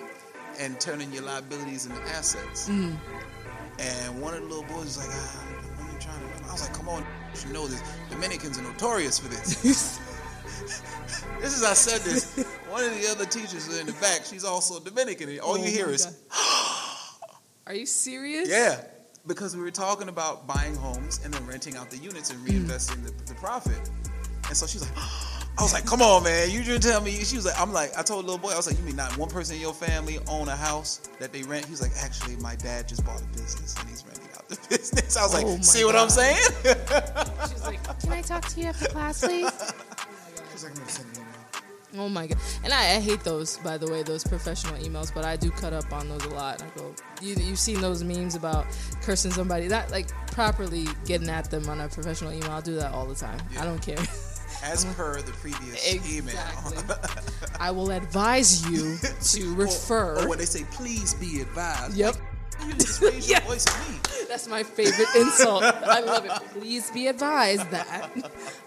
and 0.59 0.77
turning 0.79 1.11
your 1.13 1.23
liabilities 1.23 1.85
into 1.85 2.01
assets. 2.01 2.67
Mm. 2.67 2.97
And 3.79 4.21
one 4.21 4.33
of 4.33 4.41
the 4.41 4.47
little 4.47 4.63
boys 4.63 4.83
was 4.85 4.97
like, 4.97 5.07
ah, 5.09 5.43
"I'm 5.53 5.53
trying 5.53 5.63
to." 5.63 5.70
I 6.51 6.53
was 6.53 6.63
like, 6.63 6.73
"Come 6.73 6.89
on, 6.89 7.05
you 7.47 7.53
know 7.53 7.65
this. 7.65 7.81
Dominicans 8.09 8.59
are 8.59 8.63
notorious 8.63 9.17
for 9.17 9.29
this." 9.29 9.55
this 11.39 11.57
is 11.57 11.63
I 11.63 11.73
said 11.73 12.01
this. 12.01 12.45
One 12.69 12.83
of 12.83 12.91
the 12.91 13.07
other 13.09 13.25
teachers 13.25 13.79
in 13.79 13.85
the 13.85 13.93
back, 13.93 14.25
she's 14.25 14.43
also 14.43 14.77
Dominican. 14.81 15.39
All 15.39 15.53
oh 15.53 15.55
you 15.55 15.71
hear 15.71 15.87
is. 15.89 16.13
Are 17.67 17.73
you 17.73 17.85
serious? 17.85 18.49
Yeah, 18.49 18.83
because 19.27 19.55
we 19.55 19.63
were 19.63 19.71
talking 19.71 20.09
about 20.09 20.45
buying 20.45 20.75
homes 20.75 21.23
and 21.23 21.33
then 21.33 21.47
renting 21.47 21.77
out 21.77 21.89
the 21.89 21.97
units 21.97 22.31
and 22.31 22.45
reinvesting 22.45 23.01
the, 23.05 23.13
the 23.31 23.35
profit. 23.35 23.89
And 24.49 24.57
so 24.57 24.67
she's 24.67 24.81
like, 24.81 24.91
I 25.57 25.63
was 25.63 25.73
like, 25.73 25.85
come 25.85 26.01
on, 26.01 26.23
man. 26.23 26.49
You 26.49 26.63
didn't 26.63 26.81
tell 26.81 26.99
me. 26.99 27.11
She 27.23 27.37
was 27.37 27.45
like, 27.45 27.57
I'm 27.57 27.71
like, 27.71 27.97
I 27.97 28.01
told 28.01 28.25
little 28.25 28.39
boy, 28.39 28.49
I 28.49 28.57
was 28.57 28.67
like, 28.67 28.77
you 28.77 28.83
mean 28.83 28.97
not 28.97 29.15
one 29.17 29.29
person 29.29 29.55
in 29.55 29.61
your 29.61 29.73
family 29.73 30.19
own 30.27 30.49
a 30.49 30.55
house 30.55 30.97
that 31.19 31.31
they 31.31 31.43
rent? 31.43 31.65
He 31.65 31.71
was 31.71 31.81
like, 31.81 31.91
actually, 32.01 32.35
my 32.37 32.55
dad 32.55 32.89
just 32.89 33.05
bought 33.05 33.21
a 33.21 33.25
business 33.27 33.77
and 33.79 33.87
he's 33.87 34.03
renting 34.05 34.30
I 34.71 34.75
was 34.75 35.15
oh 35.17 35.53
like, 35.53 35.63
see 35.63 35.85
what 35.85 35.95
I'm 35.95 36.09
saying? 36.09 36.37
She's 37.49 37.63
like, 37.63 37.83
can 38.01 38.11
I 38.11 38.21
talk 38.21 38.47
to 38.49 38.59
you 38.59 38.67
after 38.67 38.87
class, 38.87 39.21
please? 39.21 39.49
She's 40.51 40.63
like, 40.63 40.71
I'm 40.71 40.77
going 40.77 40.87
to 40.87 40.93
send 40.93 41.17
you 41.17 41.21
Oh 41.97 42.07
my 42.07 42.27
god! 42.27 42.37
And 42.63 42.71
I, 42.71 42.95
I, 42.95 42.99
hate 42.99 43.21
those, 43.23 43.57
by 43.57 43.77
the 43.77 43.91
way, 43.91 44.01
those 44.01 44.23
professional 44.23 44.75
emails. 44.75 45.13
But 45.13 45.25
I 45.25 45.35
do 45.35 45.51
cut 45.51 45.73
up 45.73 45.91
on 45.91 46.07
those 46.07 46.23
a 46.23 46.29
lot. 46.29 46.63
I 46.63 46.79
go, 46.79 46.93
you, 47.21 47.35
you've 47.35 47.59
seen 47.59 47.81
those 47.81 48.03
memes 48.03 48.35
about 48.35 48.65
cursing 49.01 49.31
somebody, 49.31 49.67
that 49.67 49.91
like 49.91 50.07
properly 50.27 50.87
getting 51.05 51.29
at 51.29 51.51
them 51.51 51.67
on 51.69 51.81
a 51.81 51.89
professional 51.89 52.31
email. 52.31 52.51
I'll 52.51 52.61
do 52.61 52.75
that 52.75 52.93
all 52.93 53.05
the 53.05 53.15
time. 53.15 53.39
Yeah. 53.53 53.61
I 53.61 53.65
don't 53.65 53.81
care. 53.81 53.97
As 54.63 54.85
per 54.95 55.21
the 55.21 55.31
previous 55.33 55.93
exactly. 55.93 56.77
email, 56.77 56.97
I 57.59 57.71
will 57.71 57.91
advise 57.91 58.69
you 58.69 58.97
to 59.21 59.55
refer. 59.55 60.15
Or, 60.15 60.25
or 60.25 60.29
when 60.29 60.37
they 60.37 60.45
say, 60.45 60.63
"Please 60.71 61.13
be 61.15 61.41
advised." 61.41 61.95
Yep. 61.97 62.15
Like, 62.15 62.23
you 62.67 62.73
just 62.73 63.01
raise 63.01 63.29
your 63.29 63.39
voice 63.41 63.67
at 63.67 63.89
me. 63.89 63.97
That's 64.27 64.47
my 64.47 64.63
favorite 64.63 65.09
insult. 65.15 65.63
I 65.63 65.99
love 65.99 66.25
it. 66.25 66.31
Please 66.53 66.89
be 66.91 67.07
advised 67.07 67.69
that 67.71 68.09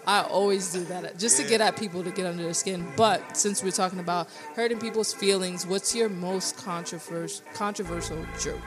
I 0.05 0.21
always 0.21 0.71
do 0.71 0.83
that 0.85 1.17
just 1.17 1.41
to 1.41 1.47
get 1.47 1.59
at 1.59 1.75
people 1.75 2.03
to 2.03 2.11
get 2.11 2.27
under 2.27 2.43
their 2.43 2.53
skin. 2.53 2.85
But 2.95 3.35
since 3.35 3.63
we're 3.63 3.71
talking 3.71 3.99
about 3.99 4.29
hurting 4.55 4.79
people's 4.79 5.13
feelings, 5.13 5.65
what's 5.65 5.95
your 5.95 6.09
most 6.09 6.57
controversial 6.57 7.43
controversial 7.53 8.23
joke? 8.39 8.59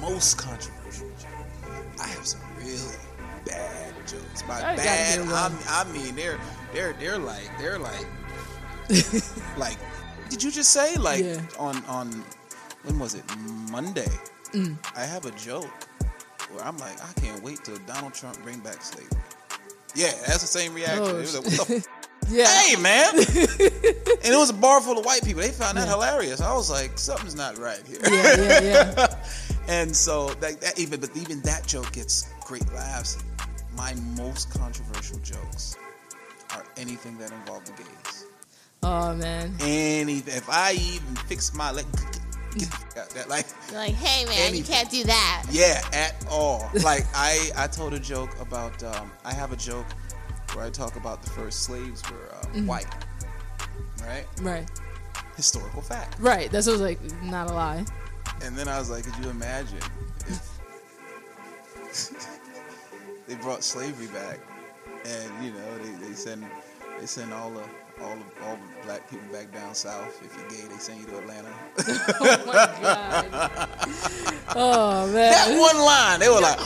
Most 0.00 0.38
controversial 0.38 1.10
joke. 1.20 1.68
I 2.00 2.06
have 2.08 2.26
some 2.26 2.40
really 2.56 2.96
bad 3.44 3.94
jokes. 4.06 4.42
By 4.42 4.62
I 4.62 4.76
bad, 4.76 5.20
I 5.20 5.84
mean 5.92 6.14
they're 6.16 6.40
they're 6.72 6.94
they're 6.94 7.18
like 7.18 7.50
they're 7.58 7.78
like 7.78 8.06
like. 9.58 9.76
Did 10.30 10.42
you 10.42 10.50
just 10.50 10.70
say 10.70 10.96
like 10.96 11.22
yeah. 11.22 11.42
on 11.58 11.84
on 11.84 12.24
when 12.84 12.98
was 12.98 13.14
it 13.14 13.24
Monday? 13.70 14.08
Mm. 14.52 14.76
I 14.96 15.04
have 15.04 15.24
a 15.24 15.30
joke 15.32 15.70
where 16.52 16.64
I'm 16.64 16.76
like, 16.78 17.02
I 17.02 17.12
can't 17.20 17.42
wait 17.42 17.64
till 17.64 17.78
Donald 17.86 18.14
Trump 18.14 18.40
bring 18.42 18.60
back 18.60 18.82
slavery. 18.82 19.18
Yeah, 19.94 20.12
that's 20.26 20.40
the 20.40 20.46
same 20.46 20.74
reaction. 20.74 21.02
Oh, 21.02 21.12
like, 21.12 21.26
what 21.34 21.68
the 21.68 21.86
yeah. 22.30 22.46
Hey 22.46 22.76
man, 22.76 23.14
and 23.18 23.26
it 23.26 24.36
was 24.36 24.50
a 24.50 24.54
bar 24.54 24.80
full 24.80 24.98
of 24.98 25.04
white 25.04 25.24
people. 25.24 25.42
They 25.42 25.50
found 25.50 25.76
that 25.76 25.86
yeah. 25.86 25.92
hilarious. 25.92 26.40
I 26.40 26.54
was 26.54 26.70
like, 26.70 26.98
something's 26.98 27.34
not 27.34 27.58
right 27.58 27.82
here. 27.86 27.98
Yeah, 28.04 28.36
yeah, 28.36 28.94
yeah. 28.96 29.16
and 29.68 29.94
so 29.94 30.28
that, 30.34 30.60
that 30.60 30.78
even, 30.78 31.00
but 31.00 31.14
even 31.16 31.40
that 31.42 31.66
joke 31.66 31.92
gets 31.92 32.28
great 32.44 32.70
laughs. 32.72 33.22
My 33.76 33.94
most 34.16 34.50
controversial 34.50 35.18
jokes 35.18 35.76
are 36.54 36.64
anything 36.76 37.18
that 37.18 37.32
involve 37.32 37.64
the 37.64 37.72
gays. 37.72 38.26
Oh 38.82 39.14
man. 39.14 39.54
Anything. 39.60 40.36
If 40.36 40.48
I 40.48 40.72
even 40.72 41.16
fix 41.26 41.54
my 41.54 41.70
leg, 41.70 41.86
that, 42.94 43.26
like, 43.28 43.46
like, 43.72 43.94
hey 43.94 44.24
man, 44.24 44.34
anything. 44.38 44.58
you 44.58 44.64
can't 44.64 44.90
do 44.90 45.04
that. 45.04 45.44
Yeah, 45.50 45.82
at 45.92 46.24
all. 46.30 46.70
like 46.84 47.04
I, 47.14 47.50
I 47.56 47.66
told 47.66 47.94
a 47.94 48.00
joke 48.00 48.30
about. 48.40 48.82
Um, 48.82 49.10
I 49.24 49.32
have 49.32 49.52
a 49.52 49.56
joke 49.56 49.86
where 50.54 50.64
I 50.64 50.70
talk 50.70 50.96
about 50.96 51.22
the 51.22 51.30
first 51.30 51.64
slaves 51.64 52.02
were 52.10 52.28
uh, 52.32 52.42
mm-hmm. 52.46 52.66
white. 52.66 52.86
Right. 54.02 54.26
Right. 54.42 54.70
Historical 55.36 55.82
fact. 55.82 56.18
Right. 56.18 56.50
That's 56.50 56.66
was 56.66 56.80
like 56.80 57.00
not 57.22 57.50
a 57.50 57.54
lie. 57.54 57.84
And 58.42 58.56
then 58.56 58.68
I 58.68 58.78
was 58.78 58.90
like, 58.90 59.04
could 59.04 59.24
you 59.24 59.30
imagine 59.30 59.78
if 60.26 60.58
they 63.26 63.34
brought 63.36 63.62
slavery 63.62 64.08
back, 64.08 64.40
and 65.04 65.44
you 65.44 65.52
know 65.52 65.78
they, 65.78 66.06
they 66.06 66.12
send 66.14 66.44
they 67.02 67.06
send 67.06 67.32
all 67.34 67.50
the 67.50 67.62
all 68.00 68.16
all 68.44 68.54
the 68.54 68.86
black 68.86 69.10
people 69.10 69.26
back 69.32 69.52
down 69.52 69.74
south. 69.74 70.22
If 70.24 70.36
you're 70.36 70.48
gay, 70.48 70.72
they 70.72 70.78
send 70.78 71.00
you 71.00 71.06
to 71.06 71.18
Atlanta. 71.18 71.48
oh 72.20 72.42
my 72.46 72.68
god! 72.80 73.68
oh 74.54 75.06
man! 75.12 75.32
That 75.32 75.58
one 75.58 75.84
line, 75.84 76.20
they 76.20 76.28
were 76.28 76.40
like, 76.40 76.60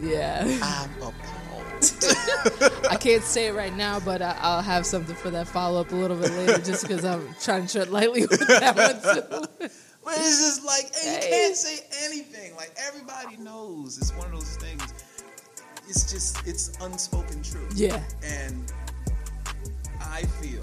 "Yeah, 0.00 0.42
I'm 0.62 0.90
appalled." 1.02 2.86
I 2.90 2.96
can't 2.96 3.22
say 3.22 3.48
it 3.48 3.54
right 3.54 3.76
now, 3.76 4.00
but 4.00 4.22
I, 4.22 4.56
will 4.56 4.62
have 4.62 4.86
something 4.86 5.14
for 5.14 5.28
that 5.28 5.46
follow 5.48 5.82
up 5.82 5.92
a 5.92 5.96
little 5.96 6.16
bit 6.16 6.30
later, 6.32 6.56
just 6.56 6.88
because 6.88 7.04
I'm 7.04 7.28
trying 7.38 7.66
to 7.66 7.72
tread 7.74 7.90
lightly 7.90 8.22
with 8.22 8.40
that 8.48 8.74
one 8.74 9.68
too. 9.68 9.68
But 10.02 10.14
it's 10.18 10.40
just 10.40 10.64
like 10.64 10.94
hey, 10.94 11.14
you 11.14 11.30
can't 11.30 11.56
say 11.56 11.84
anything. 12.04 12.54
Like 12.54 12.70
everybody 12.78 13.36
knows, 13.38 13.98
it's 13.98 14.14
one 14.14 14.28
of 14.28 14.34
those 14.34 14.56
things. 14.56 14.94
It's 15.88 16.10
just 16.10 16.46
it's 16.46 16.78
unspoken 16.80 17.42
truth. 17.42 17.72
Yeah. 17.74 18.00
And 18.22 18.72
I 20.06 20.22
feel 20.40 20.62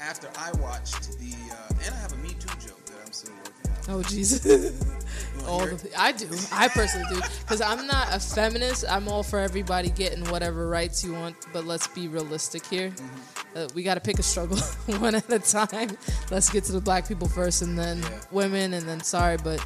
after 0.00 0.28
I 0.38 0.52
watched 0.60 1.18
the, 1.18 1.32
uh, 1.52 1.74
and 1.84 1.94
I 1.94 1.98
have 1.98 2.12
a 2.12 2.16
Me 2.16 2.30
Too 2.30 2.48
joke 2.58 2.84
that 2.86 2.96
I'm 3.06 3.12
still 3.12 3.34
working 3.34 3.94
on. 3.94 4.00
Oh 4.00 4.02
Jesus! 4.02 4.44
all 5.46 5.66
the, 5.66 5.90
I 5.96 6.12
do. 6.12 6.28
I 6.52 6.68
personally 6.68 7.06
do 7.08 7.20
because 7.40 7.60
I'm 7.60 7.86
not 7.86 8.08
a 8.10 8.20
feminist. 8.20 8.84
I'm 8.88 9.08
all 9.08 9.22
for 9.22 9.38
everybody 9.38 9.90
getting 9.90 10.24
whatever 10.30 10.68
rights 10.68 11.04
you 11.04 11.14
want, 11.14 11.36
but 11.52 11.64
let's 11.64 11.86
be 11.88 12.08
realistic 12.08 12.66
here. 12.66 12.90
Mm-hmm. 12.90 13.58
Uh, 13.58 13.68
we 13.74 13.82
got 13.82 13.94
to 13.94 14.00
pick 14.00 14.18
a 14.18 14.22
struggle 14.22 14.58
one 14.98 15.14
at 15.14 15.30
a 15.32 15.38
time. 15.38 15.96
Let's 16.30 16.50
get 16.50 16.64
to 16.64 16.72
the 16.72 16.80
black 16.80 17.06
people 17.06 17.28
first, 17.28 17.62
and 17.62 17.78
then 17.78 18.00
yeah. 18.00 18.20
women, 18.30 18.74
and 18.74 18.88
then 18.88 19.00
sorry, 19.02 19.36
but 19.42 19.64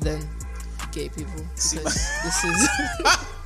then 0.00 0.26
gay 0.92 1.08
people 1.08 1.42
because 1.54 1.84
this 2.24 2.44
is 2.44 2.68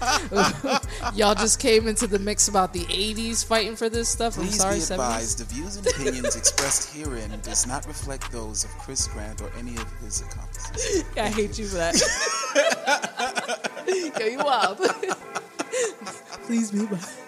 y'all 1.15 1.35
just 1.35 1.59
came 1.61 1.89
into 1.89 2.07
the 2.07 2.19
mix 2.19 2.49
about 2.49 2.73
the 2.73 2.85
80s 2.85 3.45
fighting 3.45 3.77
for 3.77 3.89
this 3.89 4.09
stuff. 4.09 4.35
Please 4.35 4.61
I'm 4.63 4.81
sorry, 4.83 4.99
be 4.99 5.03
advised, 5.03 5.39
70s? 5.39 5.49
the 5.49 5.55
views 5.55 5.77
and 5.77 5.87
opinions 5.87 6.37
expressed 6.37 6.95
herein 6.95 7.31
does 7.43 7.67
not 7.67 7.87
reflect 7.87 8.31
those 8.33 8.65
of 8.65 8.71
Chris 8.79 9.07
Grant 9.09 9.43
or 9.43 9.51
any 9.59 9.77
of 9.77 10.01
his 10.01 10.21
accomplices. 10.23 11.05
I 11.17 11.29
hate 11.29 11.59
you 11.59 11.67
for 11.67 11.77
that. 11.77 11.95
Yo, 14.21 14.27
you 14.27 14.39
wild. 14.39 14.79
Please 16.47 16.71
be 16.71 16.81
advised. 16.81 17.19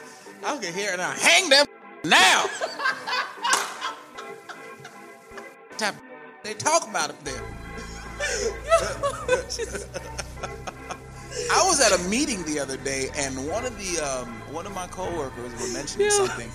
I 0.44 0.58
can 0.58 0.74
hear 0.74 0.92
it 0.94 0.98
now. 0.98 1.12
Hang 1.12 1.48
them 1.48 1.66
now. 2.04 2.46
They 6.42 6.52
talk 6.52 6.86
about 6.88 7.10
it 7.10 7.16
there. 7.24 7.42
I 11.52 11.62
was 11.64 11.80
at 11.80 11.98
a 11.98 12.02
meeting 12.08 12.42
the 12.44 12.58
other 12.58 12.76
day, 12.78 13.10
and 13.16 13.46
one 13.48 13.64
of 13.64 13.76
the 13.78 14.00
um, 14.04 14.28
one 14.52 14.66
of 14.66 14.74
my 14.74 14.86
coworkers 14.88 15.52
was 15.52 15.72
mentioning 15.72 16.06
Yeah. 16.10 16.16
something, 16.26 16.50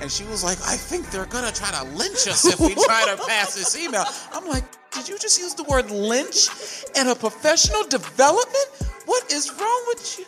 and 0.00 0.10
she 0.10 0.24
was 0.24 0.42
like, 0.44 0.58
"I 0.66 0.76
think 0.76 1.10
they're 1.10 1.26
gonna 1.26 1.52
try 1.52 1.70
to 1.70 1.84
lynch 1.96 2.26
us 2.26 2.44
if 2.44 2.58
we 2.60 2.74
try 2.74 3.04
to 3.14 3.22
pass 3.26 3.54
this 3.54 3.76
email." 3.78 4.04
I'm 4.32 4.46
like, 4.48 4.64
"Did 4.92 5.08
you 5.08 5.18
just 5.18 5.38
use 5.38 5.54
the 5.54 5.64
word 5.64 5.90
lynch 5.90 6.48
in 6.96 7.08
a 7.08 7.14
professional 7.14 7.84
development? 7.84 8.66
What 9.06 9.32
is 9.32 9.50
wrong 9.52 9.84
with 9.88 10.18
you?" 10.18 10.24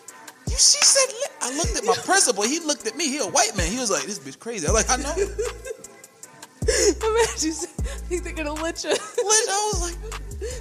You, 0.48 0.56
she 0.56 0.78
said, 0.80 1.12
I 1.42 1.56
looked 1.56 1.76
at 1.76 1.84
my 1.84 1.96
principal. 2.04 2.44
He 2.44 2.60
looked 2.60 2.86
at 2.86 2.96
me. 2.96 3.08
He 3.08 3.18
a 3.18 3.26
white 3.26 3.56
man. 3.56 3.68
He 3.70 3.78
was 3.78 3.90
like, 3.90 4.04
"This 4.04 4.18
bitch 4.20 4.38
crazy." 4.38 4.66
I'm 4.68 4.74
like, 4.74 4.88
"I 4.90 4.96
know." 4.96 5.14
Imagine, 6.66 7.52
I 7.78 7.98
think 8.08 8.24
they're 8.24 8.32
gonna 8.32 8.54
lynch 8.54 8.84
us. 8.84 8.98
Lynch? 9.18 9.48
I 9.50 9.70
was 9.72 9.80
like, 9.82 10.14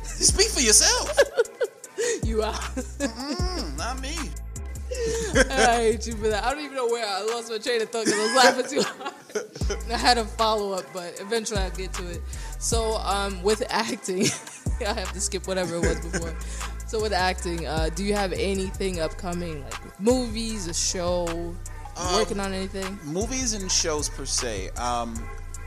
"Speak 0.06 0.50
for 0.50 0.62
yourself." 0.62 1.12
You 2.26 2.44
out. 2.44 2.60
Not 3.78 4.02
me. 4.02 4.16
I 5.50 5.78
hate 5.78 6.08
you 6.08 6.14
for 6.14 6.28
that. 6.30 6.44
I 6.44 6.54
don't 6.54 6.64
even 6.64 6.76
know 6.76 6.86
where 6.88 7.06
I 7.06 7.22
lost 7.24 7.50
my 7.50 7.58
train 7.58 7.82
of 7.82 7.90
thought 7.90 8.06
because 8.06 8.20
I 8.20 8.24
was 8.24 8.36
laughing 8.36 8.70
too 8.70 8.82
hard. 8.84 9.92
I 9.92 9.98
had 9.98 10.18
a 10.18 10.26
follow 10.26 10.74
up, 10.74 10.86
but 10.94 11.20
eventually 11.20 11.60
I'll 11.60 11.72
get 11.72 11.92
to 11.94 12.08
it. 12.12 12.22
So, 12.60 12.96
um, 12.98 13.42
with 13.44 13.64
acting, 13.70 14.28
I 14.88 14.94
have 14.94 15.12
to 15.14 15.20
skip 15.20 15.48
whatever 15.48 15.76
it 15.76 15.82
was 15.82 16.00
before. 16.12 16.36
So, 16.88 17.02
with 17.02 17.14
acting, 17.14 17.66
uh, 17.68 17.90
do 17.96 18.04
you 18.04 18.14
have 18.14 18.32
anything 18.34 19.02
upcoming, 19.02 19.64
like 19.64 20.00
movies, 20.00 20.68
a 20.68 20.74
show, 20.74 21.28
Um, 21.98 22.14
working 22.16 22.40
on 22.40 22.54
anything? 22.54 23.00
movies 23.04 23.54
and 23.54 23.72
shows 23.72 24.10
per 24.10 24.26
se 24.26 24.70
um 24.78 25.16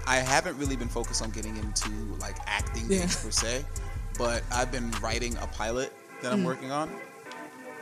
i 0.07 0.17
haven't 0.17 0.57
really 0.59 0.77
been 0.77 0.89
focused 0.89 1.23
on 1.23 1.31
getting 1.31 1.57
into 1.57 1.91
like 2.21 2.37
acting 2.47 2.85
Yeah. 2.89 2.99
things 3.01 3.17
per 3.25 3.31
se 3.31 3.65
but 4.19 4.43
i've 4.53 4.71
been 4.71 4.91
writing 5.03 5.37
a 5.39 5.47
pilot 5.47 5.91
that 6.23 6.31
Mm. 6.31 6.35
i'm 6.35 6.45
working 6.45 6.71
on 6.73 6.91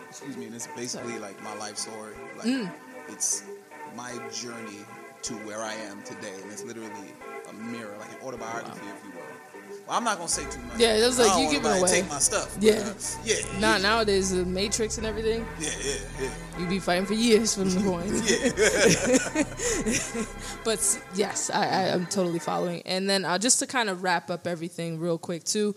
excuse 0.08 0.36
me 0.36 0.46
and 0.46 0.54
it's 0.54 0.68
basically 0.76 1.18
like 1.18 1.40
my 1.42 1.54
life 1.56 1.76
story 1.76 2.14
like 2.38 2.46
Mm. 2.46 2.70
it's 3.08 3.42
my 3.94 4.12
journey 4.32 4.84
to 5.22 5.34
where 5.46 5.62
i 5.62 5.74
am 5.74 6.02
today 6.02 6.32
and 6.42 6.50
it's 6.52 6.64
literally 6.64 7.12
a 7.48 7.52
mirror 7.52 7.94
like 7.98 8.10
an 8.10 8.18
autobiography 8.26 8.86
if 8.86 9.04
you 9.04 9.10
will 9.10 9.22
well 9.86 9.96
i'm 9.96 10.04
not 10.04 10.16
gonna 10.18 10.28
say 10.28 10.42
too 10.50 10.60
much 10.68 10.78
Yeah, 10.78 10.94
it 10.94 11.06
was 11.06 11.18
like 11.18 11.36
you 11.40 11.50
giving 11.50 11.70
away. 11.78 11.88
take 11.88 12.08
my 12.08 12.18
stuff 12.18 12.54
but, 12.54 12.62
Yeah. 12.62 12.72
uh, 12.74 12.94
yeah 13.24 13.36
Not 13.60 13.80
yeah, 13.80 13.88
nowadays, 13.88 14.30
the 14.30 14.44
Matrix 14.44 14.98
and 14.98 15.06
everything. 15.06 15.46
yeah 15.60 15.70
yeah 15.84 15.94
yeah 16.20 16.30
You 16.60 16.66
be 16.66 16.78
fighting 16.78 17.06
for 17.06 17.14
years 17.14 17.54
from 17.54 17.68
the 17.70 17.80
point. 17.80 18.10
Yeah. 18.26 20.24
But 20.64 20.80
yes, 21.14 21.50
I, 21.50 21.66
I, 21.66 21.92
I'm 21.92 22.06
totally 22.06 22.38
following. 22.38 22.82
And 22.86 23.08
then 23.08 23.24
uh, 23.24 23.38
just 23.38 23.58
to 23.60 23.66
kind 23.66 23.88
of 23.88 24.02
wrap 24.02 24.30
up 24.30 24.46
everything 24.46 24.98
real 24.98 25.18
quick 25.18 25.44
too, 25.44 25.74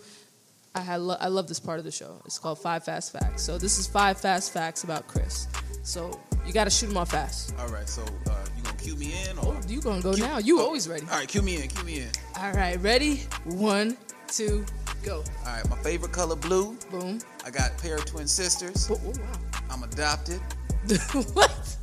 I 0.74 0.80
had 0.80 1.00
lo- 1.00 1.16
I 1.20 1.28
love 1.28 1.48
this 1.48 1.58
part 1.60 1.78
of 1.78 1.84
the 1.84 1.90
show. 1.90 2.20
It's 2.24 2.38
called 2.38 2.58
Five 2.60 2.84
Fast 2.84 3.12
Facts. 3.12 3.42
So 3.42 3.58
this 3.58 3.78
is 3.78 3.86
five 3.86 4.20
fast 4.20 4.52
facts 4.52 4.84
about 4.84 5.06
Chris. 5.08 5.48
So 5.82 6.20
you 6.46 6.52
got 6.52 6.64
to 6.64 6.70
shoot 6.70 6.86
them 6.86 6.96
off 6.96 7.10
fast. 7.10 7.54
all 7.58 7.68
right 7.68 7.88
so 7.88 8.02
uh, 8.02 8.44
you 8.56 8.62
gonna 8.62 8.76
cue 8.76 8.96
me 8.96 9.12
in 9.28 9.38
or 9.38 9.54
Oh, 9.56 9.60
you 9.68 9.80
gonna 9.80 10.00
go 10.02 10.12
now? 10.12 10.38
You 10.38 10.60
always 10.60 10.88
ready? 10.88 11.06
all 11.10 11.18
right 11.18 11.26
cue 11.28 11.42
me 11.42 11.60
in 11.62 11.68
cue 11.68 11.84
me 11.84 12.00
in 12.00 12.08
All 12.38 12.52
right, 12.52 12.80
ready? 12.80 13.22
One, 13.44 13.96
two, 14.28 14.64
go. 15.02 15.16
All 15.40 15.46
right, 15.46 15.68
my 15.68 15.76
favorite 15.78 16.12
color 16.12 16.36
blue. 16.36 16.76
Boom. 16.90 17.18
I 17.44 17.50
got 17.50 17.70
a 17.72 17.74
pair 17.82 17.96
of 17.96 18.04
twin 18.04 18.26
sisters. 18.28 18.88
Oh, 18.90 19.00
oh, 19.04 19.10
wow. 19.10 19.60
I'm 19.70 19.82
adopted. 19.82 20.40
what? 21.32 21.76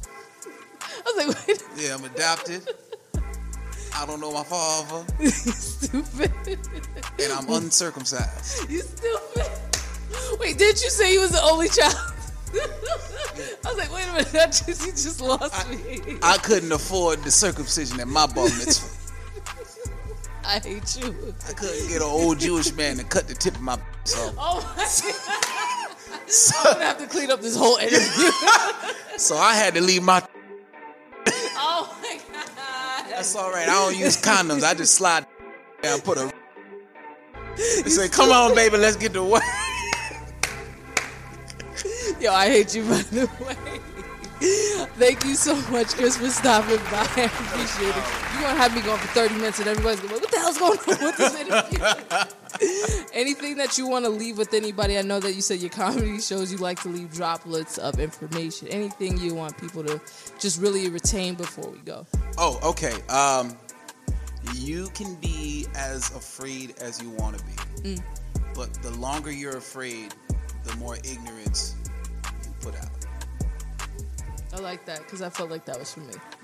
I 0.90 1.02
was 1.06 1.28
like, 1.36 1.48
wait, 1.48 1.64
Yeah, 1.76 1.96
I'm 1.96 2.04
adopted. 2.06 2.68
I 4.00 4.06
don't 4.06 4.22
know 4.22 4.32
my 4.32 4.44
father, 4.44 5.06
you 5.20 5.30
stupid. 5.30 6.32
and 7.20 7.34
I'm 7.34 7.50
uncircumcised. 7.50 8.70
You 8.70 8.82
stupid. 8.82 10.40
Wait, 10.40 10.58
didn't 10.60 10.84
you 10.84 10.90
say 10.92 11.12
he 11.12 11.18
was 11.18 11.32
the 11.32 11.42
only 11.42 11.68
child? 11.68 11.96
I 12.54 13.70
was 13.70 13.78
like, 13.78 13.92
wait 13.92 14.06
a 14.08 14.12
minute, 14.14 14.28
that 14.34 14.52
just, 14.52 14.86
you 14.86 14.92
just 14.92 15.20
lost 15.20 15.68
me. 15.70 16.18
I 16.22 16.38
couldn't 16.38 16.72
afford 16.72 17.24
the 17.24 17.32
circumcision 17.32 18.00
at 18.00 18.08
my 18.08 18.28
bar 18.28 18.46
mitzvah. 18.46 18.96
I 20.46 20.60
hate 20.60 20.96
you. 21.02 21.34
I 21.50 21.54
couldn't 21.54 21.88
get 21.90 21.98
an 21.98 22.04
old 22.04 22.40
Jewish 22.40 22.72
man 22.74 22.98
to 22.98 23.04
cut 23.04 23.28
the 23.28 23.34
tip 23.34 23.56
of 23.56 23.62
my 23.62 23.80
so, 24.04 24.32
Oh 24.38 24.62
my 24.78 24.86
god. 24.86 25.96
I'm 26.66 26.74
gonna 26.74 26.86
have 26.86 26.98
to 27.00 27.08
clean 27.08 27.32
up 27.32 27.42
this 27.42 27.56
whole 27.58 27.78
interview. 27.78 28.32
so 29.18 29.38
I 29.38 29.56
had 29.56 29.74
to 29.74 29.82
leave 29.82 30.04
my. 30.04 30.22
That's 33.18 33.36
all 33.36 33.50
right. 33.50 33.68
I 33.68 33.72
don't 33.72 33.98
use 33.98 34.16
condoms. 34.16 34.64
I 34.64 34.76
just 34.76 34.94
slide 34.94 35.26
down, 35.82 36.02
put 36.02 36.20
a. 36.20 36.32
They 37.56 37.90
say, 37.90 38.10
"Come 38.10 38.30
on, 38.30 38.54
baby, 38.54 38.78
let's 38.78 38.96
get 38.96 39.14
to 39.14 39.24
work." 39.24 39.42
Yo, 42.22 42.32
I 42.32 42.48
hate 42.48 42.76
you 42.76 42.84
by 42.84 43.02
the 43.02 43.28
way. 43.44 43.56
Thank 45.00 45.26
you 45.26 45.34
so 45.34 45.56
much, 45.72 45.96
Chris, 45.96 46.18
for 46.18 46.30
stopping 46.30 46.78
by. 46.78 47.08
I 47.16 47.24
appreciate 47.26 47.90
it. 47.90 47.96
You're 48.34 48.44
gonna 48.44 48.60
have 48.60 48.76
me 48.76 48.82
going 48.82 49.00
for 49.00 49.08
30 49.08 49.34
minutes 49.34 49.58
and 49.62 49.68
everybody's 49.68 50.04
like, 50.04 50.12
what 50.12 50.30
the 50.30 50.38
hell's 50.38 50.60
going 50.60 50.78
on 50.78 50.86
with 51.04 51.18
this 51.18 51.36
interview? 51.42 51.80
Anything 53.18 53.58
that 53.58 53.80
you 53.80 53.88
want 53.88 54.06
to 54.06 54.12
leave 54.12 54.38
with 54.38 54.54
anybody? 54.54 54.96
I 54.96 55.02
know 55.02 55.20
that 55.20 55.34
you 55.34 55.42
said 55.42 55.60
your 55.60 55.72
comedy 55.72 56.20
shows 56.20 56.52
you 56.52 56.60
like 56.60 56.80
to 56.84 56.88
leave 56.88 57.12
droplets 57.12 57.80
of 57.80 58.00
information. 58.00 58.68
Anything 58.68 59.18
you 59.18 59.34
want 59.34 59.58
people 59.58 59.84
to 59.86 60.00
just 60.38 60.62
really 60.62 60.88
retain 60.90 61.34
before 61.34 61.68
we 61.68 61.80
go? 61.80 62.06
Oh, 62.38 62.60
okay. 62.62 62.94
Um, 63.10 63.58
you 64.54 64.90
can 64.94 65.16
be 65.16 65.66
as 65.74 66.12
afraid 66.16 66.76
as 66.80 67.02
you 67.02 67.10
want 67.10 67.40
to 67.40 67.44
be, 67.84 67.98
but 68.54 68.72
the 68.84 68.92
longer 68.92 69.32
you're 69.32 69.58
afraid, 69.58 70.14
the 70.64 70.76
more 70.76 70.98
ignorance 70.98 71.76
you 72.46 72.52
put 72.62 72.76
out. 72.76 72.97
I 74.54 74.60
like 74.60 74.86
that 74.86 75.00
because 75.00 75.22
I 75.22 75.30
felt 75.30 75.50
like 75.50 75.66
that 75.66 75.78
was 75.78 75.94
for 75.94 76.00
me. 76.00 76.14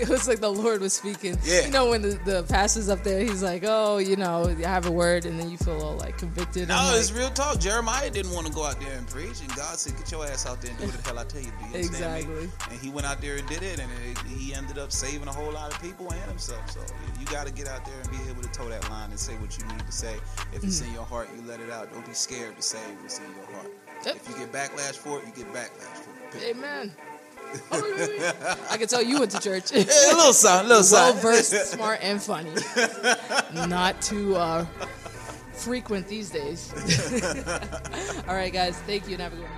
it 0.00 0.08
was 0.08 0.26
like 0.28 0.40
the 0.40 0.50
Lord 0.50 0.80
was 0.80 0.92
speaking. 0.92 1.38
Yeah. 1.44 1.66
You 1.66 1.70
know, 1.70 1.90
when 1.90 2.02
the, 2.02 2.18
the 2.24 2.42
pastor's 2.48 2.88
up 2.88 3.04
there, 3.04 3.20
he's 3.22 3.42
like, 3.42 3.62
oh, 3.64 3.98
you 3.98 4.16
know, 4.16 4.48
I 4.48 4.68
have 4.68 4.86
a 4.86 4.90
word, 4.90 5.24
and 5.26 5.38
then 5.38 5.48
you 5.50 5.56
feel 5.56 5.80
all 5.80 5.96
like 5.96 6.18
convicted. 6.18 6.68
No, 6.68 6.74
like, 6.74 6.96
it's 6.98 7.12
real 7.12 7.30
talk. 7.30 7.60
Jeremiah 7.60 8.10
didn't 8.10 8.32
want 8.32 8.46
to 8.48 8.52
go 8.52 8.64
out 8.64 8.80
there 8.80 8.96
and 8.98 9.06
preach, 9.06 9.40
and 9.40 9.54
God 9.54 9.78
said, 9.78 9.96
"Get 9.96 10.10
your 10.10 10.26
ass 10.26 10.44
out 10.46 10.60
there 10.60 10.70
and 10.72 10.80
do 10.80 10.86
what 10.86 10.96
the 10.96 11.02
hell 11.08 11.18
I 11.18 11.24
tell 11.24 11.40
you 11.40 11.50
to 11.50 11.52
do." 11.52 11.64
You 11.68 11.74
understand 11.86 12.28
me? 12.28 12.34
Exactly. 12.42 12.72
And 12.72 12.80
he 12.80 12.90
went 12.90 13.06
out 13.06 13.20
there 13.20 13.36
and 13.36 13.48
did 13.48 13.62
it, 13.62 13.78
and 13.78 13.90
it, 14.04 14.18
he 14.26 14.54
ended 14.54 14.78
up 14.78 14.90
saving 14.92 15.28
a 15.28 15.32
whole 15.32 15.52
lot 15.52 15.72
of 15.72 15.80
people 15.80 16.10
and 16.10 16.22
himself. 16.24 16.68
So 16.70 16.80
you 17.20 17.26
got 17.26 17.46
to 17.46 17.52
get 17.52 17.68
out 17.68 17.84
there 17.84 17.94
and 18.00 18.10
be 18.10 18.18
able 18.28 18.42
to 18.42 18.48
toe 18.50 18.68
that 18.68 18.88
line 18.90 19.10
and 19.10 19.18
say 19.18 19.34
what 19.36 19.56
you 19.56 19.64
need 19.66 19.86
to 19.86 19.92
say. 19.92 20.16
If 20.52 20.64
it's 20.64 20.80
Mm. 20.80 20.88
in 20.88 20.94
your 20.94 21.04
heart, 21.04 21.28
you 21.36 21.42
let 21.46 21.60
it 21.60 21.70
out. 21.70 21.92
Don't 21.92 22.04
be 22.06 22.12
scared 22.12 22.56
to 22.56 22.62
say 22.62 22.78
what's 23.02 23.18
in 23.18 23.24
your 23.36 23.46
heart. 23.56 23.70
Yep. 24.04 24.16
If 24.16 24.28
you 24.28 24.36
get 24.36 24.52
backlash 24.52 24.96
for 24.96 25.18
it, 25.18 25.26
you 25.26 25.44
get 25.44 25.52
backlash 25.52 25.98
for 26.02 26.38
it. 26.38 26.56
Amen. 26.56 26.92
I 28.70 28.76
can 28.76 28.86
tell 28.88 29.02
you 29.02 29.20
went 29.20 29.30
to 29.32 29.40
church. 29.40 29.72
Yeah, 29.72 29.82
a 29.82 30.14
little 30.16 30.32
something, 30.32 30.68
little 30.68 30.84
well 30.92 31.14
versed, 31.14 31.66
smart, 31.72 32.00
and 32.02 32.22
funny. 32.22 32.52
Not 33.54 34.02
too 34.02 34.36
uh, 34.36 34.66
frequent 35.52 36.06
these 36.08 36.30
days. 36.30 36.72
All 38.28 38.34
right, 38.34 38.52
guys. 38.52 38.76
Thank 38.80 39.06
you 39.08 39.14
and 39.14 39.22
have 39.22 39.32
a 39.32 39.36
good 39.36 39.44
one. 39.44 39.57